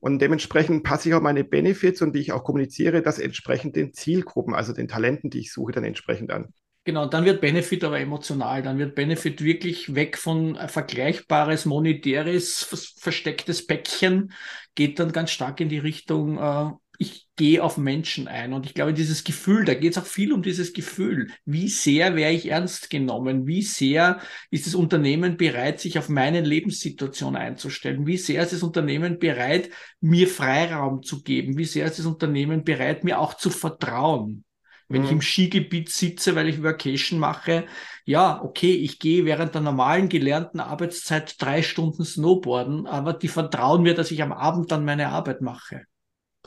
[0.00, 3.92] Und dementsprechend passe ich auch meine Benefits und wie ich auch kommuniziere, das entsprechend den
[3.92, 6.52] Zielgruppen, also den Talenten, die ich suche, dann entsprechend an.
[6.84, 8.62] Genau, dann wird Benefit aber emotional.
[8.62, 14.32] Dann wird Benefit wirklich weg von vergleichbares, monetäres, verstecktes Päckchen,
[14.74, 16.70] geht dann ganz stark in die Richtung, äh,
[17.00, 18.52] ich gehe auf Menschen ein.
[18.52, 21.30] Und ich glaube, dieses Gefühl, da geht es auch viel um dieses Gefühl.
[21.44, 23.46] Wie sehr wäre ich ernst genommen?
[23.46, 24.20] Wie sehr
[24.50, 28.04] ist das Unternehmen bereit, sich auf meine Lebenssituation einzustellen?
[28.06, 29.70] Wie sehr ist das Unternehmen bereit,
[30.00, 31.56] mir Freiraum zu geben?
[31.56, 34.44] Wie sehr ist das Unternehmen bereit, mir auch zu vertrauen?
[34.88, 35.06] Wenn mhm.
[35.06, 37.66] ich im Skigebiet sitze, weil ich Vacation mache,
[38.06, 43.82] ja, okay, ich gehe während der normalen gelernten Arbeitszeit drei Stunden Snowboarden, aber die vertrauen
[43.82, 45.82] mir, dass ich am Abend dann meine Arbeit mache.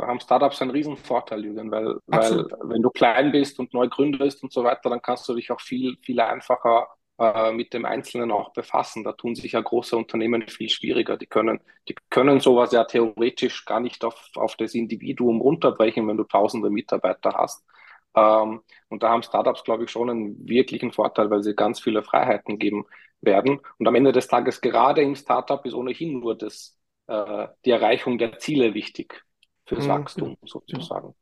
[0.02, 3.88] Da haben Startups einen riesen Vorteil, Jürgen, weil, weil wenn du klein bist und neu
[3.88, 6.88] gründest und so weiter, dann kannst du dich auch viel, viel einfacher
[7.20, 9.04] äh, mit dem Einzelnen auch befassen.
[9.04, 11.18] Da tun sich ja große Unternehmen viel schwieriger.
[11.18, 16.18] Die können, die können sowas ja theoretisch gar nicht auf, auf das Individuum runterbrechen, wenn
[16.18, 17.64] du tausende Mitarbeiter hast.
[18.16, 22.02] Ähm, und da haben Startups, glaube ich, schon einen wirklichen Vorteil, weil sie ganz viele
[22.04, 22.86] Freiheiten geben
[23.22, 23.60] werden.
[23.78, 26.76] Und am Ende des Tages, gerade im Startup, ist ohnehin nur das,
[27.08, 29.24] äh, die Erreichung der Ziele wichtig
[29.72, 29.90] fürs mhm.
[29.90, 31.14] Wachstum sozusagen.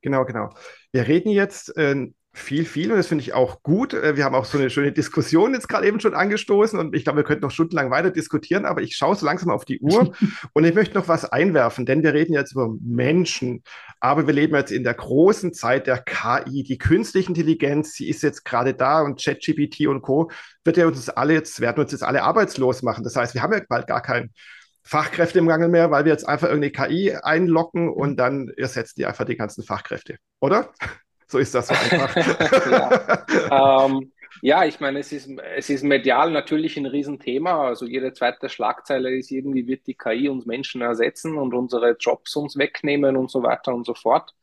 [0.00, 0.50] Genau, genau.
[0.92, 3.94] Wir reden jetzt äh, viel, viel und das finde ich auch gut.
[3.94, 7.04] Äh, wir haben auch so eine schöne Diskussion jetzt gerade eben schon angestoßen und ich
[7.04, 10.12] glaube, wir könnten noch stundenlang weiter diskutieren, aber ich schaue so langsam auf die Uhr
[10.52, 13.62] und ich möchte noch was einwerfen, denn wir reden jetzt über Menschen,
[13.98, 18.22] aber wir leben jetzt in der großen Zeit der KI, die künstliche Intelligenz, sie ist
[18.22, 20.30] jetzt gerade da und ChatGPT und Co.
[20.64, 23.04] wird ja uns alle jetzt, werden uns jetzt alle arbeitslos machen.
[23.04, 24.30] Das heißt, wir haben ja bald gar keinen
[24.84, 28.16] Fachkräfte im Mangel mehr, weil wir jetzt einfach irgendeine KI einlocken und mhm.
[28.16, 30.72] dann ersetzt die einfach die ganzen Fachkräfte, oder?
[31.26, 32.14] So ist das so einfach.
[32.70, 33.86] ja.
[33.86, 34.12] ähm,
[34.42, 37.66] ja, ich meine, es ist, es ist medial natürlich ein Riesenthema.
[37.66, 42.36] Also jede zweite Schlagzeile ist irgendwie, wird die KI uns Menschen ersetzen und unsere Jobs
[42.36, 44.34] uns wegnehmen und so weiter und so fort.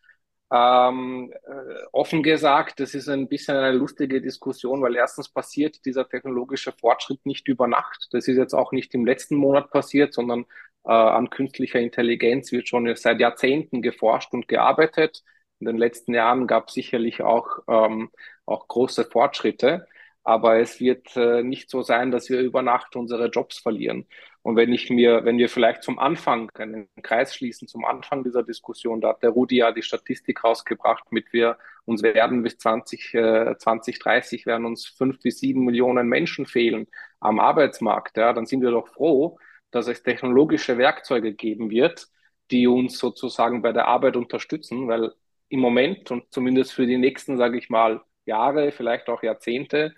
[0.54, 6.10] Ähm, äh, offen gesagt, das ist ein bisschen eine lustige Diskussion, weil erstens passiert dieser
[6.10, 8.10] technologische Fortschritt nicht über Nacht.
[8.12, 10.46] Das ist jetzt auch nicht im letzten Monat passiert, sondern
[10.84, 15.24] äh, an künstlicher Intelligenz wird schon seit Jahrzehnten geforscht und gearbeitet.
[15.60, 18.10] In den letzten Jahren gab es sicherlich auch, ähm,
[18.46, 19.88] auch große Fortschritte,
[20.24, 24.08] aber es wird äh, nicht so sein, dass wir über Nacht unsere Jobs verlieren.
[24.44, 28.44] Und wenn ich mir, wenn wir vielleicht zum Anfang einen Kreis schließen, zum Anfang dieser
[28.44, 33.14] Diskussion, da hat der Rudi ja die Statistik rausgebracht, mit wir uns werden bis 20,
[33.14, 36.88] äh, 2030 werden uns fünf bis sieben Millionen Menschen fehlen
[37.20, 38.18] am Arbeitsmarkt.
[38.18, 39.38] Ja, dann sind wir doch froh,
[39.70, 42.08] dass es technologische Werkzeuge geben wird,
[42.50, 45.14] die uns sozusagen bei der Arbeit unterstützen, weil
[45.50, 49.94] im Moment und zumindest für die nächsten, sage ich mal, Jahre, vielleicht auch Jahrzehnte,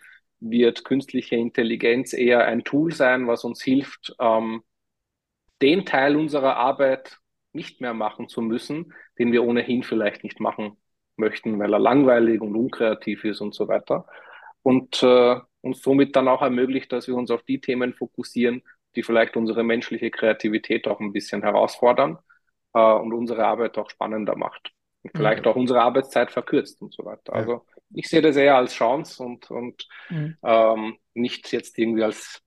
[0.49, 4.63] wird künstliche Intelligenz eher ein Tool sein, was uns hilft, ähm,
[5.61, 7.19] den Teil unserer Arbeit
[7.53, 10.77] nicht mehr machen zu müssen, den wir ohnehin vielleicht nicht machen
[11.15, 14.05] möchten, weil er langweilig und unkreativ ist und so weiter.
[14.63, 18.63] Und äh, uns somit dann auch ermöglicht, dass wir uns auf die Themen fokussieren,
[18.95, 22.17] die vielleicht unsere menschliche Kreativität auch ein bisschen herausfordern
[22.73, 24.71] äh, und unsere Arbeit auch spannender macht.
[25.03, 25.51] Und vielleicht mhm.
[25.51, 27.33] auch unsere Arbeitszeit verkürzt und so weiter.
[27.33, 27.39] Ja.
[27.39, 30.37] Also ich sehe das eher als Chance und, und mhm.
[30.43, 32.41] ähm, nicht jetzt irgendwie als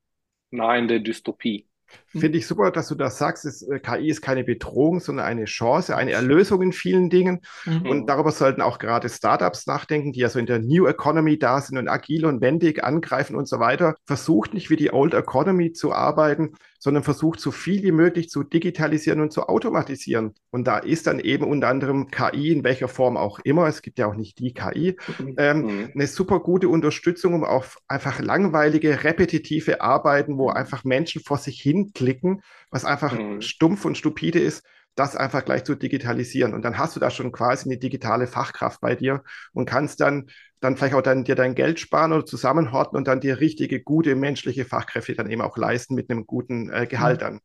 [0.51, 1.69] nahende Dystopie.
[2.13, 2.21] Hm.
[2.21, 3.45] Finde ich super, dass du das sagst.
[3.45, 7.43] Es, äh, KI ist keine Bedrohung, sondern eine Chance, eine Erlösung in vielen Dingen.
[7.65, 7.89] Mhm.
[7.89, 11.61] Und darüber sollten auch gerade Startups nachdenken, die ja so in der New Economy da
[11.61, 13.95] sind und agil und wendig angreifen und so weiter.
[14.05, 18.43] Versucht nicht wie die Old Economy zu arbeiten, sondern versucht so viel wie möglich zu
[18.43, 20.35] digitalisieren und zu automatisieren.
[20.51, 23.99] Und da ist dann eben unter anderem KI, in welcher Form auch immer, es gibt
[23.99, 25.35] ja auch nicht die KI, mhm.
[25.39, 25.91] ähm, mhm.
[25.95, 31.61] eine super gute Unterstützung, um auch einfach langweilige, repetitive Arbeiten, wo einfach Menschen vor sich
[31.61, 33.41] hin klicken, was einfach mhm.
[33.41, 34.65] stumpf und stupide ist,
[34.97, 36.55] das einfach gleich zu digitalisieren.
[36.55, 39.23] Und dann hast du da schon quasi eine digitale Fachkraft bei dir
[39.53, 40.27] und kannst dann,
[40.61, 44.17] dann vielleicht auch dann dir dein Geld sparen oder zusammenhorten und dann dir richtige, gute
[44.17, 47.25] menschliche Fachkräfte dann eben auch leisten mit einem guten äh, Gehalt mhm.
[47.25, 47.41] dann.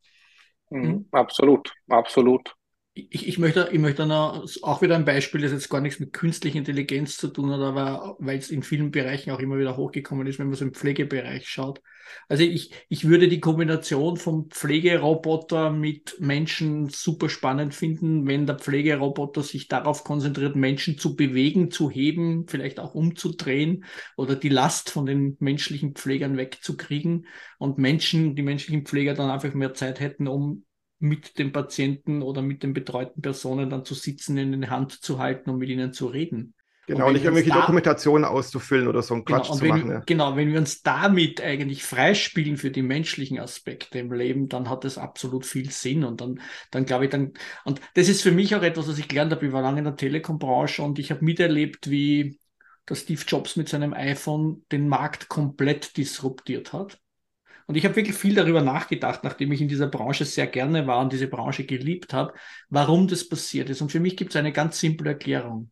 [0.69, 1.05] Mhm.
[1.11, 2.55] Absolut, absolut
[2.93, 6.11] ich, ich, möchte, ich möchte noch auch wieder ein Beispiel, das jetzt gar nichts mit
[6.11, 10.27] künstlicher Intelligenz zu tun hat, aber weil es in vielen Bereichen auch immer wieder hochgekommen
[10.27, 11.81] ist, wenn man so im Pflegebereich schaut.
[12.27, 18.59] Also ich, ich würde die Kombination vom Pflegeroboter mit Menschen super spannend finden, wenn der
[18.59, 23.85] Pflegeroboter sich darauf konzentriert, Menschen zu bewegen, zu heben, vielleicht auch umzudrehen
[24.17, 27.27] oder die Last von den menschlichen Pflegern wegzukriegen
[27.57, 30.65] und Menschen, die menschlichen Pfleger dann einfach mehr Zeit hätten, um
[31.01, 35.19] mit dem Patienten oder mit den betreuten Personen dann zu sitzen, in die Hand zu
[35.19, 36.53] halten und mit ihnen zu reden.
[36.87, 39.91] Genau, nicht irgendwelche da, Dokumentationen auszufüllen oder so einen genau, Quatsch zu wenn, machen.
[39.91, 39.99] Ja.
[40.05, 44.83] Genau, wenn wir uns damit eigentlich freispielen für die menschlichen Aspekte im Leben, dann hat
[44.83, 46.03] das absolut viel Sinn.
[46.03, 47.33] Und dann, dann glaube ich, dann,
[47.65, 49.45] und das ist für mich auch etwas, was ich gelernt habe.
[49.45, 52.39] Ich war lange in der Telekom-Branche und ich habe miterlebt, wie
[52.89, 56.99] der Steve Jobs mit seinem iPhone den Markt komplett disruptiert hat.
[57.71, 60.99] Und ich habe wirklich viel darüber nachgedacht, nachdem ich in dieser Branche sehr gerne war
[60.99, 62.33] und diese Branche geliebt habe,
[62.67, 63.79] warum das passiert ist.
[63.79, 65.71] Und für mich gibt es eine ganz simple Erklärung.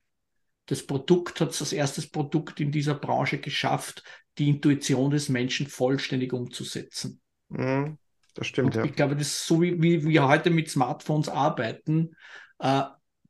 [0.68, 4.06] Das Produkt hat das erste Produkt in dieser Branche geschafft,
[4.38, 7.20] die Intuition des Menschen vollständig umzusetzen.
[7.50, 7.97] Mhm,
[8.34, 8.86] das stimmt, und ja.
[8.86, 12.16] Ich glaube, das ist so, wie, wie wir heute mit Smartphones arbeiten,
[12.60, 12.84] äh,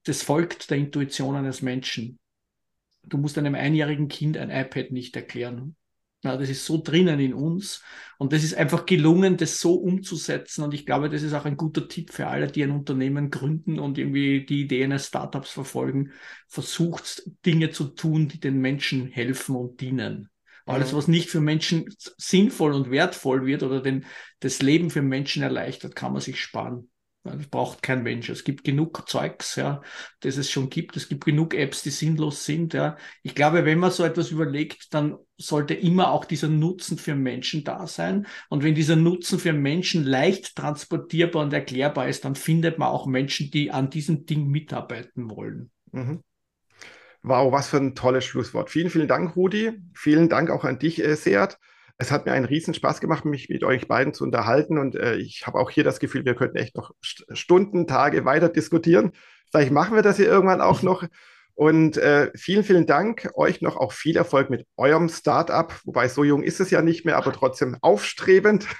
[0.04, 2.20] das folgt der Intuition eines Menschen.
[3.02, 5.76] Du musst einem einjährigen Kind ein iPad nicht erklären.
[6.22, 7.82] Ja, das ist so drinnen in uns
[8.18, 10.64] und das ist einfach gelungen, das so umzusetzen.
[10.66, 13.80] Und ich glaube, das ist auch ein guter Tipp für alle, die ein Unternehmen gründen
[13.80, 16.12] und irgendwie die Idee eines Startups verfolgen.
[16.48, 20.30] Versucht Dinge zu tun, die den Menschen helfen und dienen.
[20.66, 20.98] Alles, mhm.
[20.98, 21.86] was nicht für Menschen
[22.18, 24.06] sinnvoll und wertvoll wird oder den,
[24.42, 26.90] das Leben für Menschen erleichtert, kann man sich sparen.
[27.24, 28.30] Das braucht kein Mensch.
[28.30, 29.82] Es gibt genug Zeugs, ja,
[30.22, 30.96] das es schon gibt.
[30.96, 32.74] Es gibt genug Apps, die sinnlos sind.
[32.74, 32.98] Ja.
[33.24, 37.66] Ich glaube, wenn man so etwas überlegt, dann sollte immer auch dieser Nutzen für Menschen
[37.66, 38.26] da sein.
[38.50, 43.06] Und wenn dieser Nutzen für Menschen leicht transportierbar und erklärbar ist, dann findet man auch
[43.06, 45.72] Menschen, die an diesem Ding mitarbeiten wollen.
[45.92, 46.24] Mhm.
[47.22, 48.70] Wow, was für ein tolles Schlusswort.
[48.70, 49.74] Vielen, vielen Dank, Rudi.
[49.94, 51.58] Vielen Dank auch an dich, äh, Seat.
[52.02, 55.18] Es hat mir einen riesen Spaß gemacht, mich mit euch beiden zu unterhalten und äh,
[55.18, 59.12] ich habe auch hier das Gefühl, wir könnten echt noch Stunden, Tage weiter diskutieren.
[59.52, 61.04] Vielleicht machen wir das hier irgendwann auch noch.
[61.56, 63.30] Und äh, vielen, vielen Dank.
[63.36, 65.74] Euch noch auch viel Erfolg mit eurem Startup.
[65.84, 68.66] Wobei so jung ist es ja nicht mehr, aber trotzdem aufstrebend.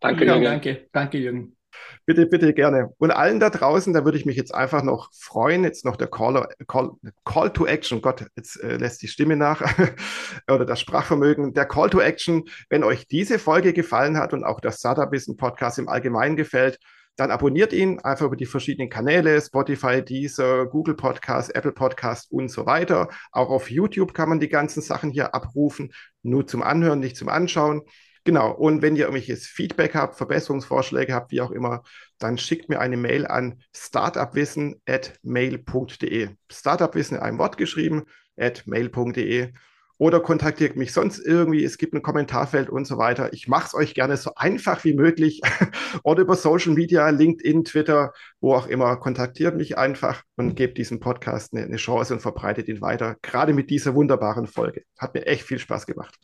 [0.00, 0.44] danke, ja, Jürgen.
[0.44, 1.56] Danke, danke, Jürgen.
[2.04, 2.90] Bitte, bitte gerne.
[2.98, 6.08] Und allen da draußen, da würde ich mich jetzt einfach noch freuen, jetzt noch der
[6.08, 6.90] Call, Call,
[7.24, 9.62] Call to Action, Gott, jetzt äh, lässt die Stimme nach,
[10.48, 14.60] oder das Sprachvermögen, der Call to Action, wenn euch diese Folge gefallen hat und auch
[14.60, 16.78] das Startup Wissen Podcast im Allgemeinen gefällt,
[17.16, 22.48] dann abonniert ihn einfach über die verschiedenen Kanäle, Spotify, Deezer, Google Podcast, Apple Podcast und
[22.48, 23.08] so weiter.
[23.32, 25.92] Auch auf YouTube kann man die ganzen Sachen hier abrufen,
[26.22, 27.82] nur zum Anhören, nicht zum Anschauen.
[28.24, 31.82] Genau, und wenn ihr irgendwelches Feedback habt, Verbesserungsvorschläge habt, wie auch immer,
[32.18, 36.28] dann schickt mir eine Mail an startupwissen.mail.de.
[36.50, 38.04] Startupwissen in einem Wort geschrieben,
[38.36, 39.52] at mail.de.
[39.98, 43.32] Oder kontaktiert mich sonst irgendwie, es gibt ein Kommentarfeld und so weiter.
[43.32, 45.40] Ich mache es euch gerne so einfach wie möglich.
[46.02, 50.98] Oder über Social Media, LinkedIn, Twitter, wo auch immer, kontaktiert mich einfach und gebt diesem
[50.98, 53.16] Podcast eine, eine Chance und verbreitet ihn weiter.
[53.22, 54.82] Gerade mit dieser wunderbaren Folge.
[54.98, 56.16] Hat mir echt viel Spaß gemacht.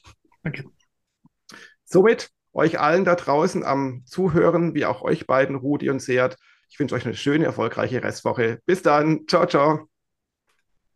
[0.42, 0.64] Danke.
[1.90, 6.36] Somit euch allen da draußen am Zuhören, wie auch euch beiden, Rudi und Seat.
[6.68, 8.60] Ich wünsche euch eine schöne, erfolgreiche Restwoche.
[8.66, 9.26] Bis dann.
[9.26, 9.88] Ciao, ciao.